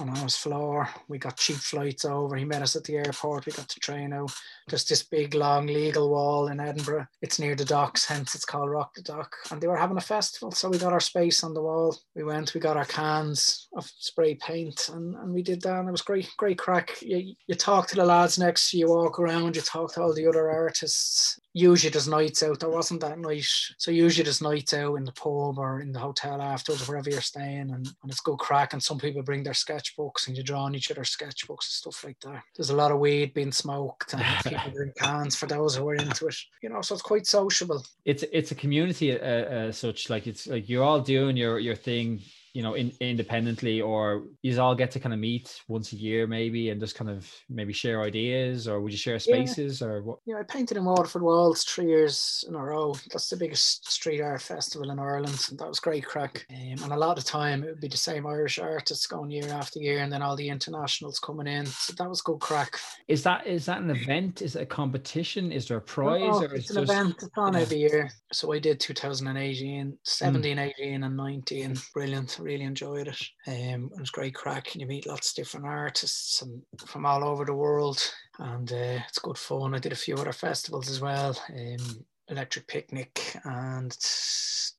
[0.00, 0.88] on his floor.
[1.08, 2.36] We got cheap flights over.
[2.36, 3.46] He met us at the airport.
[3.46, 4.32] We got to train out.
[4.68, 7.06] There's this big long legal wall in Edinburgh.
[7.22, 9.34] It's near the docks, hence it's called Rock the Dock.
[9.50, 11.96] And they were having a festival, so we got our space on the wall.
[12.14, 15.80] We went, we got our cans of spray paint, and, and we did that.
[15.80, 17.00] And it was great, great crack.
[17.00, 20.26] You, you talk to the lads next you, walk around, you talk to all the
[20.26, 22.60] other artists usually there's nights out.
[22.60, 23.46] There wasn't that night.
[23.78, 27.22] So usually there's nights out in the pub or in the hotel afterwards, wherever you're
[27.22, 28.74] staying, and, and it's good crack.
[28.74, 32.04] And some people bring their sketchbooks and you draw on each other's sketchbooks and stuff
[32.04, 32.42] like that.
[32.54, 35.94] There's a lot of weed being smoked and people drink cans for those who are
[35.94, 36.36] into it.
[36.62, 37.82] You know, so it's quite sociable.
[38.04, 41.74] It's it's a community uh, uh, such like it's like you're all doing your your
[41.74, 42.20] thing
[42.56, 46.26] you know, in, independently, or you all get to kind of meet once a year,
[46.26, 49.88] maybe, and just kind of maybe share ideas, or would you share spaces, yeah.
[49.88, 50.20] or what?
[50.24, 52.94] Yeah, I painted in Waterford Walls three years in a row.
[53.12, 56.46] That's the biggest street art festival in Ireland, and that was great crack.
[56.50, 59.50] Um, and a lot of time, it would be the same Irish artists going year
[59.50, 61.66] after year, and then all the internationals coming in.
[61.66, 62.78] So that was good crack.
[63.06, 64.40] Is that is that an event?
[64.40, 65.52] Is it a competition?
[65.52, 66.22] Is there a prize?
[66.22, 67.16] No, or it's an just, event.
[67.18, 67.60] It's on yeah.
[67.60, 68.10] every year.
[68.32, 71.76] So I did 2018, 17, 18, and 19.
[71.92, 72.38] Brilliant.
[72.46, 73.20] Really enjoyed it.
[73.48, 74.72] Um, it was great crack.
[74.72, 78.00] And you meet lots of different artists and from all over the world.
[78.38, 79.74] And uh, it's good fun.
[79.74, 81.36] I did a few other festivals as well.
[81.50, 83.96] Um, Electric Picnic and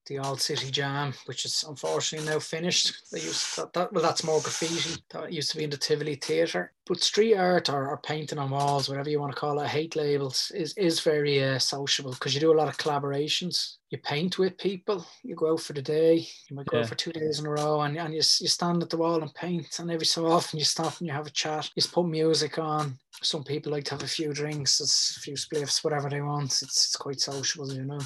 [0.07, 3.11] the Old City Jam, which is unfortunately now finished.
[3.11, 5.01] They used that, that well, that's more graffiti.
[5.11, 6.73] That used to be in the Tivoli Theatre.
[6.85, 9.95] But street art or, or painting on walls, whatever you want to call it, hate
[9.95, 13.75] labels, is is very uh, sociable because you do a lot of collaborations.
[13.89, 15.05] You paint with people.
[15.23, 16.27] You go out for the day.
[16.49, 16.83] You might go Yeah.
[16.83, 19.21] out for two days in a row, and, and you, you stand at the wall
[19.21, 19.79] and paint.
[19.79, 21.69] And every so often you stop and you have a chat.
[21.75, 22.97] You just put music on.
[23.23, 26.51] Some people like to have a few drinks, it's a few spliffs, whatever they want.
[26.51, 27.99] It's it's quite sociable, you know.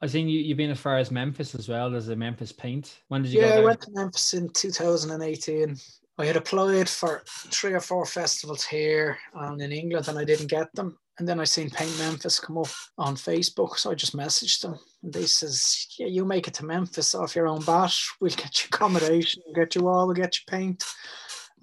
[0.00, 1.90] I think you, you've been as far as Memphis as well.
[1.90, 3.00] There's a Memphis Paint.
[3.08, 5.76] When did you Yeah, go I went to Memphis in 2018.
[6.18, 10.46] I had applied for three or four festivals here and in England, and I didn't
[10.46, 10.98] get them.
[11.18, 14.78] And then I seen Paint Memphis come up on Facebook, so I just messaged them.
[15.02, 17.94] And they says, "Yeah, you make it to Memphis off your own bat.
[18.20, 20.84] We'll get you accommodation, we'll get you all, we'll get you paint."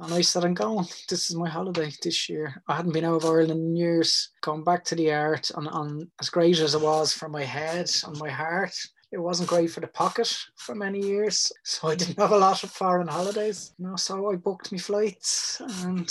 [0.02, 0.88] And I said, "I'm going.
[1.08, 2.62] This is my holiday this year.
[2.68, 4.30] I hadn't been out of Ireland in years.
[4.42, 7.90] Going back to the art, and, and as great as it was for my head
[8.06, 8.74] and my heart,
[9.12, 11.52] it wasn't great for the pocket for many years.
[11.64, 13.74] So I didn't have a lot of foreign holidays.
[13.78, 16.10] You know, so I booked my flights and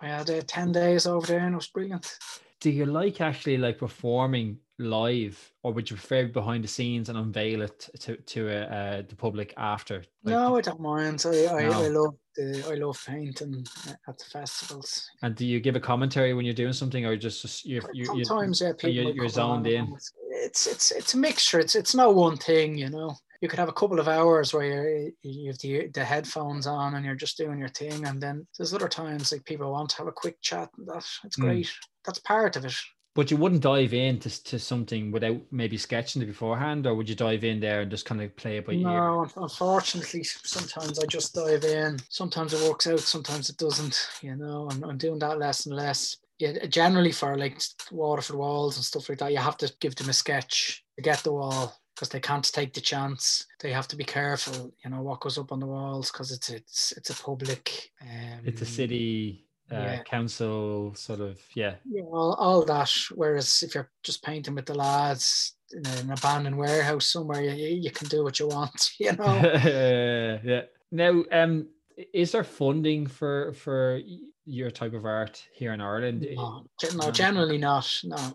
[0.00, 2.18] I had uh, 10 days over there and it was brilliant.
[2.60, 7.16] Do you like actually like performing live, or would you prefer behind the scenes and
[7.18, 9.96] unveil it to to uh, uh, the public after?
[10.24, 11.24] Like, no, I don't mind.
[11.26, 11.82] I, I, No.
[11.82, 13.66] I love the, I love painting
[14.08, 15.10] at the festivals.
[15.22, 18.14] And do you give a commentary when you're doing something, or just, just you you
[18.16, 19.96] you Sometimes yeah, people you're- you're zoned in.
[20.44, 21.60] It's it's it's a mixture.
[21.60, 23.16] It's it's no one thing, you know.
[23.40, 26.94] You could have a couple of hours where you're, you have the, the headphones on
[26.94, 29.96] and you're just doing your thing, and then there's other times like people want to
[29.96, 30.70] have a quick chat.
[30.78, 31.42] And that it's Mm.
[31.42, 31.68] great.
[32.04, 32.74] That's part of it.
[33.14, 37.14] But you wouldn't dive into to something without maybe sketching it beforehand, or would you
[37.14, 38.78] dive in there and just kind of play it by ear?
[38.80, 41.98] No, un- unfortunately, sometimes I just dive in.
[42.08, 44.08] Sometimes it works out, sometimes it doesn't.
[44.22, 46.16] You know, I'm, I'm doing that less and less.
[46.38, 49.94] Yeah, generally for like water Waterford walls and stuff like that, you have to give
[49.94, 53.46] them a sketch to get the wall because they can't take the chance.
[53.60, 56.48] They have to be careful, you know, what goes up on the walls because it's
[56.48, 57.90] it's it's a public.
[58.00, 60.02] Um, It's a city uh, yeah.
[60.02, 61.74] council sort of yeah.
[61.88, 62.92] Yeah, all, all that.
[63.14, 67.90] Whereas if you're just painting with the lads in an abandoned warehouse somewhere, you, you
[67.90, 70.40] can do what you want, you know.
[70.44, 70.62] yeah.
[70.90, 71.68] Now, um,
[72.12, 74.00] is there funding for for
[74.44, 76.26] your type of art here in Ireland?
[76.34, 77.88] No, no, generally not.
[78.04, 78.34] No,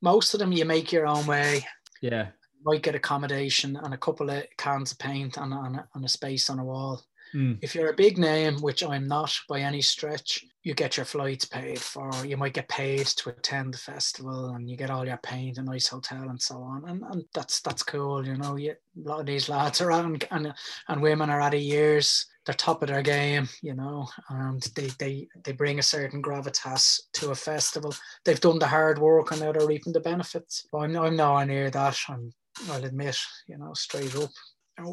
[0.00, 1.66] most of them you make your own way.
[2.00, 2.28] Yeah.
[2.64, 6.48] Might get accommodation and a couple of cans of paint and, and, and a space
[6.48, 7.02] on a wall.
[7.34, 7.58] Mm.
[7.62, 11.44] If you're a big name, which I'm not by any stretch, you get your flights
[11.44, 12.10] paid for.
[12.24, 15.62] You might get paid to attend the festival, and you get all your paint, a
[15.62, 16.84] nice hotel, and so on.
[16.88, 18.56] And, and that's that's cool, you know.
[18.56, 20.54] You, a lot of these lads are and, and
[20.88, 22.26] and women are out of years.
[22.44, 27.00] They're top of their game, you know, and they they they bring a certain gravitas
[27.14, 27.94] to a festival.
[28.24, 30.66] They've done the hard work, and now they're reaping the benefits.
[30.70, 31.98] But I'm I'm nowhere near that.
[32.08, 32.32] I'm
[32.70, 34.30] I'll admit, you know, straight up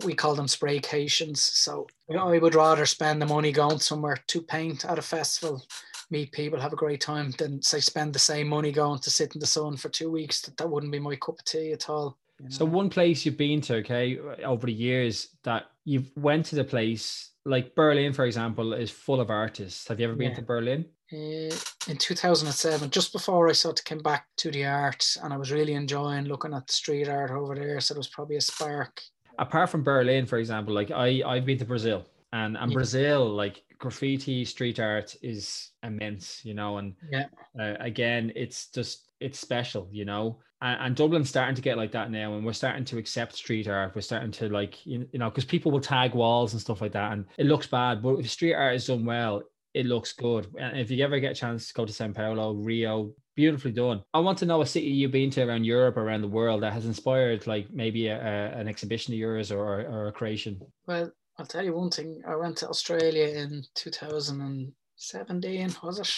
[0.03, 1.37] we call them spraycations.
[1.37, 5.01] So you know, I would rather spend the money going somewhere to paint at a
[5.01, 5.63] festival,
[6.09, 9.33] meet people, have a great time, than say spend the same money going to sit
[9.35, 10.41] in the sun for two weeks.
[10.41, 12.17] That, that wouldn't be my cup of tea at all.
[12.39, 16.55] you So one place you've been to, okay, over the years that you've went to
[16.55, 19.87] the place, like Berlin, for example, is full of artists.
[19.87, 20.35] Have you ever been Yeah.
[20.37, 20.85] to Berlin?
[21.11, 21.49] Uh,
[21.87, 25.51] in 2007, just before I sort of came back to the art, and I was
[25.51, 27.79] really enjoying looking at the street art over there.
[27.81, 29.01] So there was probably a spark.
[29.39, 32.75] Apart from Berlin, for example, like I I've been to Brazil, and and Yeah.
[32.75, 37.27] Brazil, like graffiti street art is immense, you know, and Yeah.
[37.59, 40.39] uh, again, it's just it's special, you know.
[40.61, 43.67] And, and Dublin's starting to get like that now, and we're starting to accept street
[43.69, 43.95] art.
[43.95, 46.91] We're starting to like you you know because people will tag walls and stuff like
[46.91, 49.41] that, and it looks bad, but if street art is done well,
[49.73, 50.47] it looks good.
[50.59, 54.03] And if you ever get a chance to go to Sao Paulo, Rio, beautifully done.
[54.13, 56.73] I want to know a city you've been to around Europe, around the world that
[56.73, 60.59] has inspired like maybe a, a- an exhibition of yours or, or a creation.
[60.87, 62.21] Well, I'll tell you one thing.
[62.27, 66.11] I went to Australia in 2017, was it?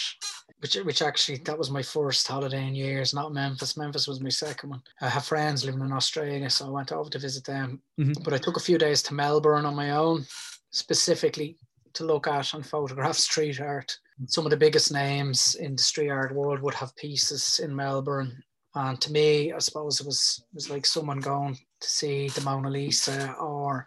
[0.60, 3.76] Which, which actually, that was my first holiday in years, not Memphis.
[3.76, 4.82] Memphis was my second one.
[5.00, 7.80] I have friends living in Australia, so I went over to visit them.
[8.00, 8.22] Mhm.
[8.24, 10.26] But I took a few days to Melbourne on my own.
[10.74, 11.58] specifically
[11.92, 13.98] to look at and photograph street art.
[14.26, 18.42] Some of the biggest names in the street art world would have pieces in Melbourne.
[18.74, 22.40] And to me, I suppose it was it was like someone going to see the
[22.40, 23.84] Mona Lisa or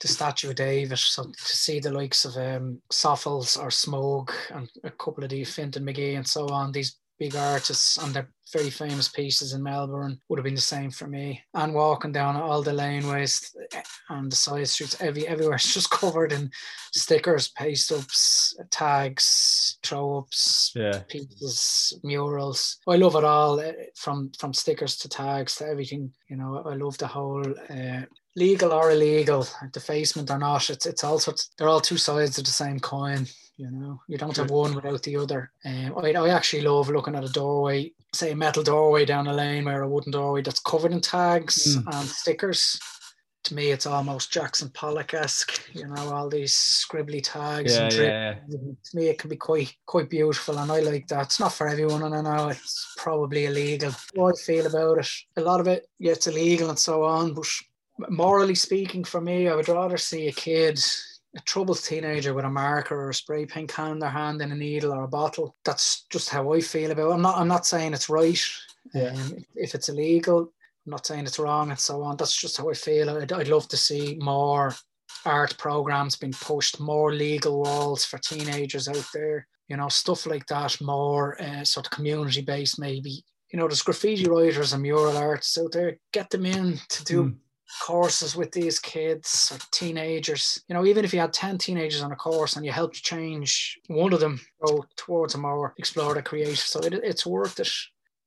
[0.00, 0.98] the statue of David.
[0.98, 5.42] So to see the likes of um, Sofles or Smog and a couple of the
[5.44, 10.20] Fintan Magee and so on, these big artists and their very famous pieces in Melbourne
[10.28, 11.42] would have been the same for me.
[11.54, 13.52] And walking down all the laneways
[14.10, 16.50] and the side streets, every everywhere it's just covered in
[16.92, 21.00] stickers, paste ups, tags, throw ups, Yeah.
[21.08, 22.78] pieces, murals.
[22.86, 26.12] I love it all, eh, from from stickers to tags to everything.
[26.28, 27.44] You know, I love the whole.
[27.70, 28.02] Uh,
[28.36, 31.50] Legal or illegal, defacement or not, it's it's all sorts.
[31.56, 33.28] they're all two sides of the same coin.
[33.56, 35.52] You know, you don't have one without the other.
[35.64, 39.32] Um, I, I actually love looking at a doorway, say a metal doorway down a
[39.32, 41.94] lane or a wooden doorway that's covered in tags Mm.
[41.94, 42.80] and stickers.
[43.44, 45.60] To me, it's almost Jackson Pollock esque.
[45.74, 49.36] You know, all these scribbly tags Yeah, and drip yeah, to me it can be
[49.36, 51.26] quite quite beautiful and I like that.
[51.26, 53.92] It's not for everyone and I know it's probably illegal.
[54.14, 57.34] What I feel about it, a lot of it, yeah, it's illegal and so on,
[57.34, 57.46] but
[58.08, 60.80] morally speaking for me, I would rather see a kid
[61.36, 64.52] a troubled teenager with a marker or a spray paint can in their hand and
[64.52, 65.56] a needle or a bottle.
[65.64, 67.14] That's just how I feel about it.
[67.14, 68.40] I'm not I'm not saying it's right.
[68.94, 69.14] Yeah.
[69.14, 70.52] Um, if it's illegal,
[70.86, 72.16] I'm not saying it's wrong and so on.
[72.16, 73.10] That's just how I feel.
[73.10, 74.74] I'd, I'd love to see more
[75.24, 80.46] art programs being pushed, more legal walls for teenagers out there, you know, stuff like
[80.46, 83.24] that, more uh, sort of community based, maybe.
[83.50, 85.96] You know, there's graffiti writers and mural artists out there.
[86.12, 87.36] Get them in to do Mm.
[87.82, 90.62] Courses with these kids or teenagers.
[90.68, 93.78] You know, even if you had 10 teenagers on a course and you helped change
[93.88, 97.70] one of them go towards a more explore the creative side, it, it's worth it.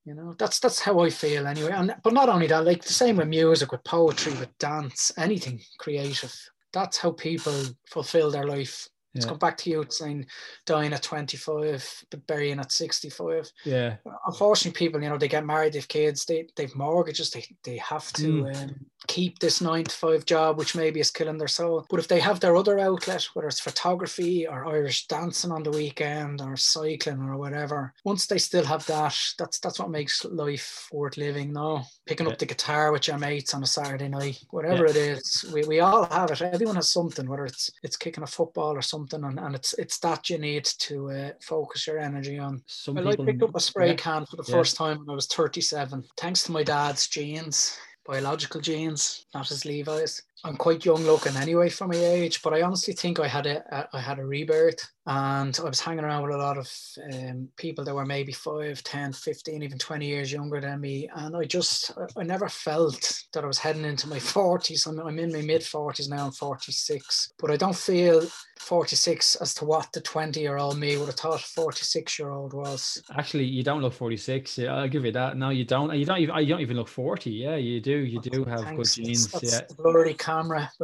[0.06, 1.72] You know, that's that's how I feel anyway.
[1.72, 5.60] And but not only that, like the same with music, with poetry, with dance, anything
[5.80, 6.34] creative.
[6.72, 7.54] That's how people
[7.90, 8.88] fulfill their life.
[9.18, 9.32] Let's Yeah.
[9.34, 10.28] go back to you saying
[10.66, 13.96] dying at 25, but burying at 65 yeah.
[14.28, 18.12] unfortunately people you know they get married they've kids they they've mortgages they, they have
[18.14, 18.76] to um,
[19.08, 22.20] keep this nine to five job which maybe is killing their soul but if they
[22.20, 27.22] have their other outlet whether it's photography or irish dancing on the weekend or cycling
[27.22, 31.86] or whatever once they still have that that's that's what makes life worth living now.
[32.06, 32.34] picking Yeah.
[32.34, 35.80] up the guitar with your mates on a saturday night whatever it is we, we
[35.80, 39.40] all have it everyone has something whether it's it's kicking a football or something and,
[39.40, 43.16] and it's it's that you need to uh, focus your energy on Some well, I
[43.16, 43.96] picked up a spray yeah.
[43.96, 44.56] can for the Yeah.
[44.56, 49.66] first time when I was 37, thanks to my dad's genes, biological genes, not his
[49.66, 50.24] Levi's.
[50.44, 53.88] I'm quite young looking anyway for my age, but I honestly think I had a,
[53.92, 56.72] I had a rebirth and I was hanging around with a lot of
[57.14, 61.10] um, people that were maybe 5, 10, 15, even 20 years younger than me.
[61.16, 64.86] And I just, I- never felt that I was heading into my 40s.
[64.86, 68.28] I'm, I'm in my mid 40s now, I'm 46, but I don't feel
[68.60, 72.54] 46 as to what the 20 year old me would have thought 46 year old
[72.54, 73.02] was.
[73.18, 74.58] Actually, you don't look 46.
[74.58, 75.38] Yeah, I'll give you that.
[75.38, 75.94] No, you don't.
[75.96, 76.36] You don't even.
[76.38, 77.32] You don't even look 40.
[77.32, 77.98] Yeah, you do.
[77.98, 78.96] You do have Thanks.
[78.96, 79.32] good genes.
[79.32, 80.64] That's blurry camera.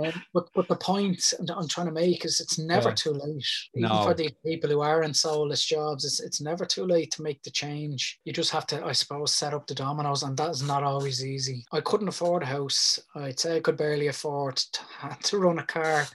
[0.00, 2.94] Um, but but the point I'm- I'm trying to make is it's never Yeah.
[3.02, 3.44] too late.
[3.74, 4.02] Even No.
[4.04, 7.40] for the people who are in soulless jobs, it's it's never too late to make
[7.42, 8.00] the change.
[8.24, 11.18] You just have to, I suppose, set up the dominoes, and that is not always
[11.24, 11.58] easy.
[11.72, 12.98] I couldn't afford a house.
[13.14, 14.80] I'd say I could barely afford to,
[15.28, 16.06] to run a car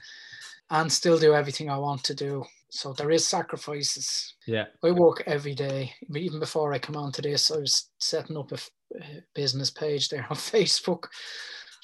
[0.70, 2.44] and still do everything I want to do.
[2.70, 4.34] So there is sacrifices.
[4.46, 4.66] yeah.
[4.82, 5.94] I work every day.
[6.14, 8.70] Even before I come on to this, I was setting up a f-
[9.02, 11.04] a business page there on Facebook.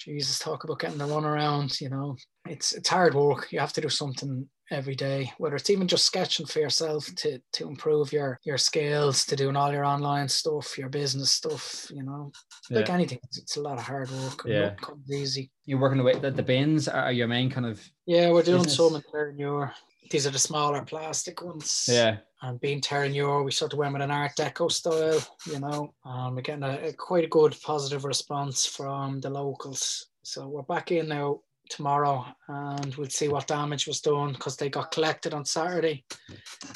[0.05, 1.81] Jesus, talk about getting the run around.
[1.81, 3.53] You know, it's it's hard work.
[3.53, 7.39] You have to do something every day, whether it's even just sketching for yourself to
[7.55, 11.91] to improve your your skills, to doing all your online stuff, your business stuff.
[11.91, 12.33] You know,
[12.71, 12.95] like yeah.
[12.95, 14.43] anything, it's, it's a lot of hard work.
[14.45, 14.75] Yeah.
[14.75, 15.51] comes easy.
[15.65, 16.19] You're working away.
[16.19, 17.81] The, the bins are your main kind of.
[18.07, 18.77] Yeah, we're doing Business.
[18.77, 19.73] some in Terranure.
[20.11, 21.87] These are the smaller plastic ones.
[21.89, 22.19] Yeah.
[22.43, 26.35] And being Terranure, we sort of went with an Art Deco style, you know, and
[26.35, 30.07] we're getting a, a quite a good positive response from the locals.
[30.23, 31.41] So we're back in now
[31.71, 36.05] tomorrow and we'll see what damage was done because they got collected on Saturday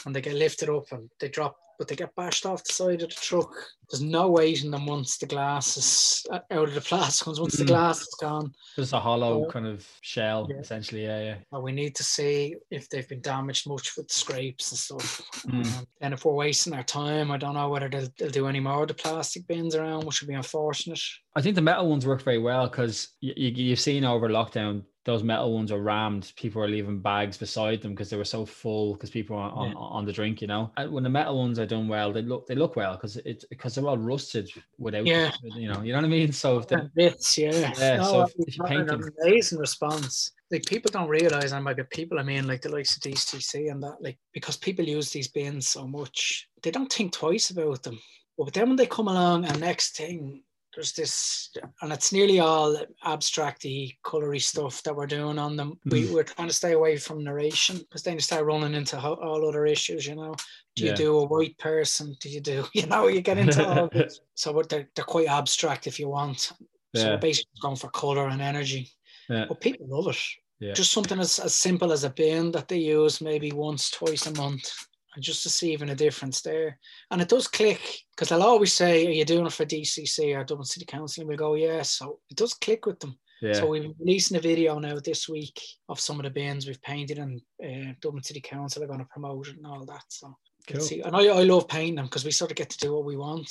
[0.05, 3.03] and they get lifted up and they drop, but they get bashed off the side
[3.03, 3.51] of the truck.
[3.91, 7.39] There's no weight in them once the glass is uh, out of the plastic ones.
[7.41, 7.69] Once the Mm.
[7.69, 9.51] glass is gone, Just a hollow Oh.
[9.51, 10.57] kind of shell, Yeah.
[10.59, 11.05] essentially.
[11.05, 11.37] Yeah, yeah.
[11.57, 15.23] Uh, we need to see if they've been damaged much with scrapes and stuff.
[15.47, 15.65] Mm.
[15.79, 18.61] Um, and if we're wasting our time, I don't know whether they'll, they'll do any
[18.61, 21.01] more of the plastic bins around, which would be unfortunate.
[21.37, 24.83] I think the metal ones work very well because you, you, you've seen over lockdown
[25.07, 26.33] those metal ones are rammed.
[26.37, 29.69] People are leaving bags beside them because they were so full because people are on,
[29.71, 29.75] Yeah.
[29.77, 30.43] on the drink.
[30.43, 32.95] You know, and when the metal ones are done well, they look they look well
[32.97, 35.07] because it's because they're all rusted without.
[35.07, 35.33] Yeah.
[35.43, 36.33] You know, you know what I mean.
[36.33, 37.73] So if they, bits, yeah.
[37.79, 40.33] Yeah, No, so if- if you paint an them- amazing response.
[40.51, 43.69] like people don't realize, and by the people I mean like the likes of DCC
[43.71, 47.83] and that, like because people use these bins so much, they don't think twice about
[47.83, 47.99] them.
[48.39, 50.43] But then when they come along, and next thing
[50.77, 51.51] there's this,
[51.81, 55.79] and it's nearly all abstracty, colory stuff that we're doing on them.
[55.89, 55.93] Mm.
[55.93, 59.49] We, we're trying to stay away from narration because then you start running into all
[59.49, 60.35] other issues, you know.
[60.77, 60.97] Do you yeah.
[60.97, 62.15] do a white person?
[62.21, 64.21] Do you do, you know, you get into all this.
[64.39, 66.53] So they're, they're quite abstract if you want.
[66.93, 67.03] Yeah.
[67.03, 68.91] So basically going for color and energy.
[69.31, 69.47] Yeah.
[69.49, 70.23] But people love it.
[70.61, 70.75] Yeah.
[70.75, 74.35] Just something as, as simple as a bin that they use maybe once, twice a
[74.35, 74.71] month
[75.17, 76.79] and just to see even a difference there.
[77.11, 77.81] And it does click
[78.15, 81.23] because they'll always say, Are you doing it for DCC or Dublin City Council?
[81.23, 81.83] And we go, Yeah.
[81.83, 83.19] So it does click with them.
[83.43, 83.55] Yeah.
[83.55, 87.19] So we're releasing a video now this week of some of the bins we've painted
[87.19, 90.05] and uh, Dublin City Council are going to promote it and all that.
[90.09, 90.37] So
[90.67, 90.81] Cool.
[90.81, 93.05] See, and I, I love painting them because we sort of get to do what
[93.05, 93.47] we want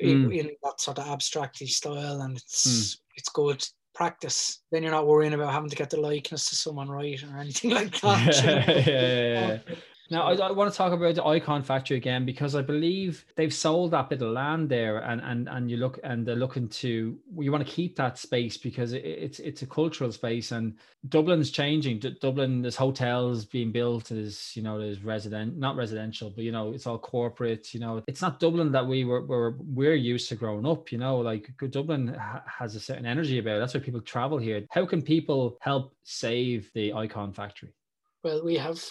[0.00, 0.38] mm.
[0.38, 2.96] in, that sort of abstracty style, and it's mm.
[3.16, 4.60] it's good practice.
[4.70, 7.70] Then you're not worrying about having to get the likeness to someone right or anything
[7.70, 8.44] like that.
[8.86, 9.74] yeah, yeah, yeah,
[10.10, 13.54] now, I, I, want to talk about the Icon Factory again because I believe they've
[13.54, 17.16] sold that bit of land there, and and and you look and they're looking to
[17.38, 20.74] you want to keep that space because it, it's it's a cultural space, and
[21.08, 22.00] Dublin's changing.
[22.00, 26.50] D- Dublin, there's hotels being built, there's you know there's resident not residential, but you
[26.50, 27.72] know it's all corporate.
[27.72, 30.90] You know, it's not Dublin that we were, were we're used to growing up.
[30.90, 33.60] You know, like Dublin ha- has a certain energy about it.
[33.60, 34.66] That's why people travel here.
[34.70, 37.72] How can people help save the Icon Factory?
[38.24, 38.84] Well, we have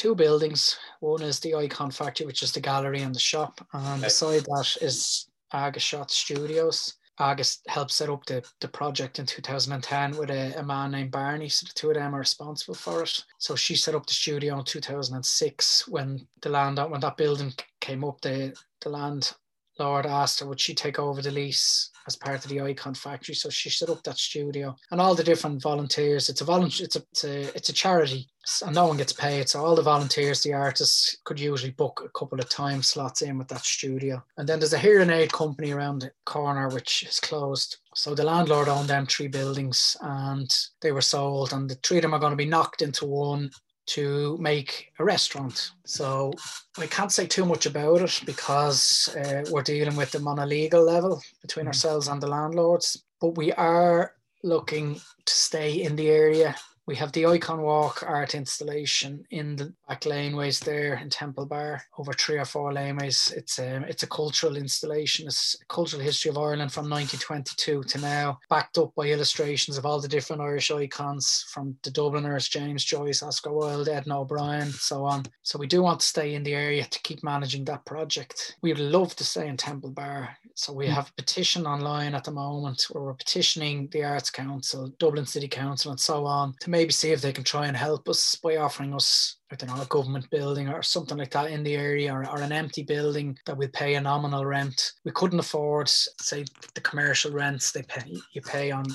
[0.00, 0.78] two buildings.
[1.00, 4.78] One is the Icon Factory, which is the gallery and the shop, and beside that
[4.80, 6.94] is August Shot Studios.
[7.18, 11.50] August helped set up the, the project in 2010 with a, a man named Barney.
[11.50, 13.22] So the two of them are responsible for it.
[13.36, 18.02] So she set up the studio in 2006 when the land when that building came
[18.02, 18.22] up.
[18.22, 19.34] The the land
[19.78, 23.34] Lord asked her would she take over the lease as part of the Icon Factory.
[23.34, 26.28] So she set up that studio and all the different volunteers.
[26.28, 26.86] It's a volunteer.
[26.86, 28.28] It's a, it's a it's a charity,
[28.64, 29.48] and no one gets paid.
[29.48, 33.38] So all the volunteers, the artists, could usually book a couple of time slots in
[33.38, 34.22] with that studio.
[34.36, 37.76] And then there's a hearing aid company around the corner which is closed.
[37.94, 42.02] So the landlord owned them three buildings, and they were sold, and the three of
[42.02, 43.50] them are going to be knocked into one
[43.94, 45.72] to make a restaurant.
[45.84, 46.32] So
[46.78, 50.46] I can't say too much about it because uh, we're dealing with them on a
[50.46, 51.68] legal level between mm.
[51.68, 53.02] ourselves and the landlords.
[53.20, 56.54] But we are looking to stay in the area
[56.90, 61.80] we have the Icon Walk art installation in the back laneways there in Temple Bar,
[61.96, 63.32] over three or four laneways.
[63.32, 65.28] It's a, um, it's a cultural installation.
[65.28, 69.86] It's a cultural history of Ireland from 1922 to now, backed up by illustrations of
[69.86, 75.04] all the different Irish icons from the Dubliners, James Joyce, Oscar Wilde, Edna O'Brien, so
[75.04, 75.26] on.
[75.44, 78.56] So we do want to stay in the area to keep managing that project.
[78.62, 80.36] We'd love to stay in Temple Bar.
[80.56, 80.94] So we hmm.
[80.94, 85.46] have a petition online at the moment where we're petitioning the Arts Council, Dublin City
[85.46, 88.36] Council, and so on to make maybe see if they can try and help us
[88.36, 91.74] by offering us I don't know, a government building or something like that in the
[91.74, 94.92] area or, or an empty building that we pay a nominal rent.
[95.04, 98.86] We couldn't afford, say, the commercial rents they pay you pay on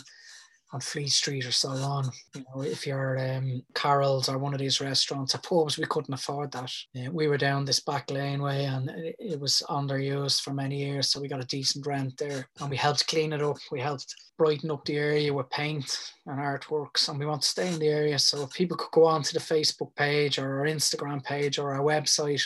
[0.73, 2.09] on Fleet Street or so on.
[2.35, 6.13] You know, if you're um, Carol's or one of these restaurants or pubs, we couldn't
[6.13, 6.71] afford that.
[6.95, 8.89] Uh, we were down this back laneway and
[9.19, 12.47] it, was underused for many years, so we got a decent rent there.
[12.59, 13.57] And we helped clean it up.
[13.71, 17.71] We helped brighten up the area with paint and artworks, and we want to stay
[17.71, 18.17] in the area.
[18.17, 21.73] So if people could go on to the Facebook page or our Instagram page or
[21.73, 22.41] our website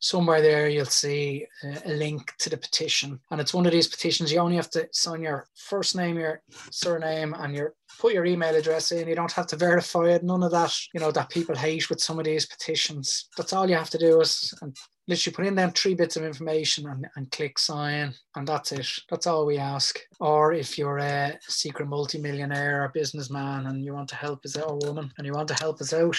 [0.00, 1.46] somewhere there you'll see
[1.84, 3.18] a, link to the petition.
[3.30, 6.42] And it's one of these petitions you only have to sign your first name your
[6.70, 9.08] surname and your put your email address in.
[9.08, 10.22] You don't have to verify it.
[10.22, 13.28] None of that you know that people hate with some of these petitions.
[13.36, 14.76] That's all you have to do is and
[15.08, 18.86] literally put in them three bits of information and, and click sign and that's it.
[19.10, 19.98] That's all we ask.
[20.20, 24.70] Or if you're a secret multimillionaire or businessman and you want to help us out
[24.70, 26.16] or woman and you want to help us out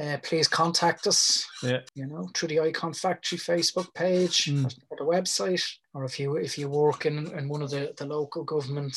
[0.00, 1.46] uh, please contact us.
[1.62, 1.80] Yeah.
[1.94, 4.64] You know, through the Icon Factory Facebook page mm.
[4.90, 8.06] or the website, or if you if you work in, in one of the, the
[8.06, 8.96] local government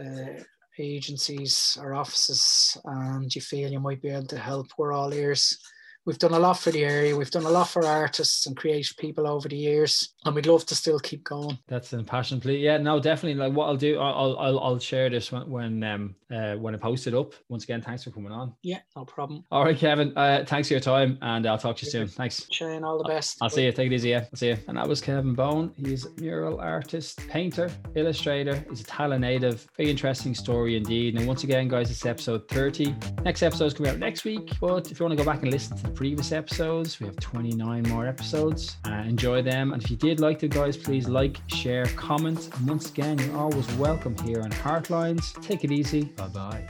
[0.00, 0.42] uh,
[0.78, 5.58] agencies or offices and you feel you might be able to help, we're all ears
[6.06, 7.16] we've done a lot for the area.
[7.16, 10.66] We've done a lot for artists and creative people over the years, and we'd love
[10.66, 11.58] to still keep going.
[11.68, 12.60] That's an passion, please.
[12.60, 13.34] Yeah, no, definitely.
[13.34, 16.78] Like what I'll do, I'll I'll, I'll share this when when um uh, when I
[16.78, 17.32] post it up.
[17.48, 18.54] Once again, thanks for coming on.
[18.62, 19.44] Yeah, no problem.
[19.50, 20.12] All right, Kevin.
[20.16, 22.08] Uh, thanks for your time, and I'll talk to you soon.
[22.08, 22.46] Thanks.
[22.50, 23.38] Shane, all the best.
[23.40, 23.72] I'll, see you.
[23.72, 24.10] Take it easy.
[24.10, 24.58] Yeah, I'll see you.
[24.68, 25.72] And that was Kevin Bone.
[25.76, 28.64] He's a mural artist, painter, illustrator.
[28.68, 29.66] He's a Tallaght native.
[29.76, 31.16] Very interesting story indeed.
[31.16, 32.94] And once again, guys, it's episode 30.
[33.22, 34.52] Next episode is coming out next week.
[34.60, 37.00] But if you want to go back and listen to previous episodes.
[37.00, 38.76] We have 29 more episodes.
[38.86, 39.72] Uh, enjoy them.
[39.72, 42.50] And if you did like the guys, please like, share, comment.
[42.56, 45.40] And once again, you're always welcome here on Heartlines.
[45.42, 46.04] Take it easy.
[46.04, 46.68] Bye bye.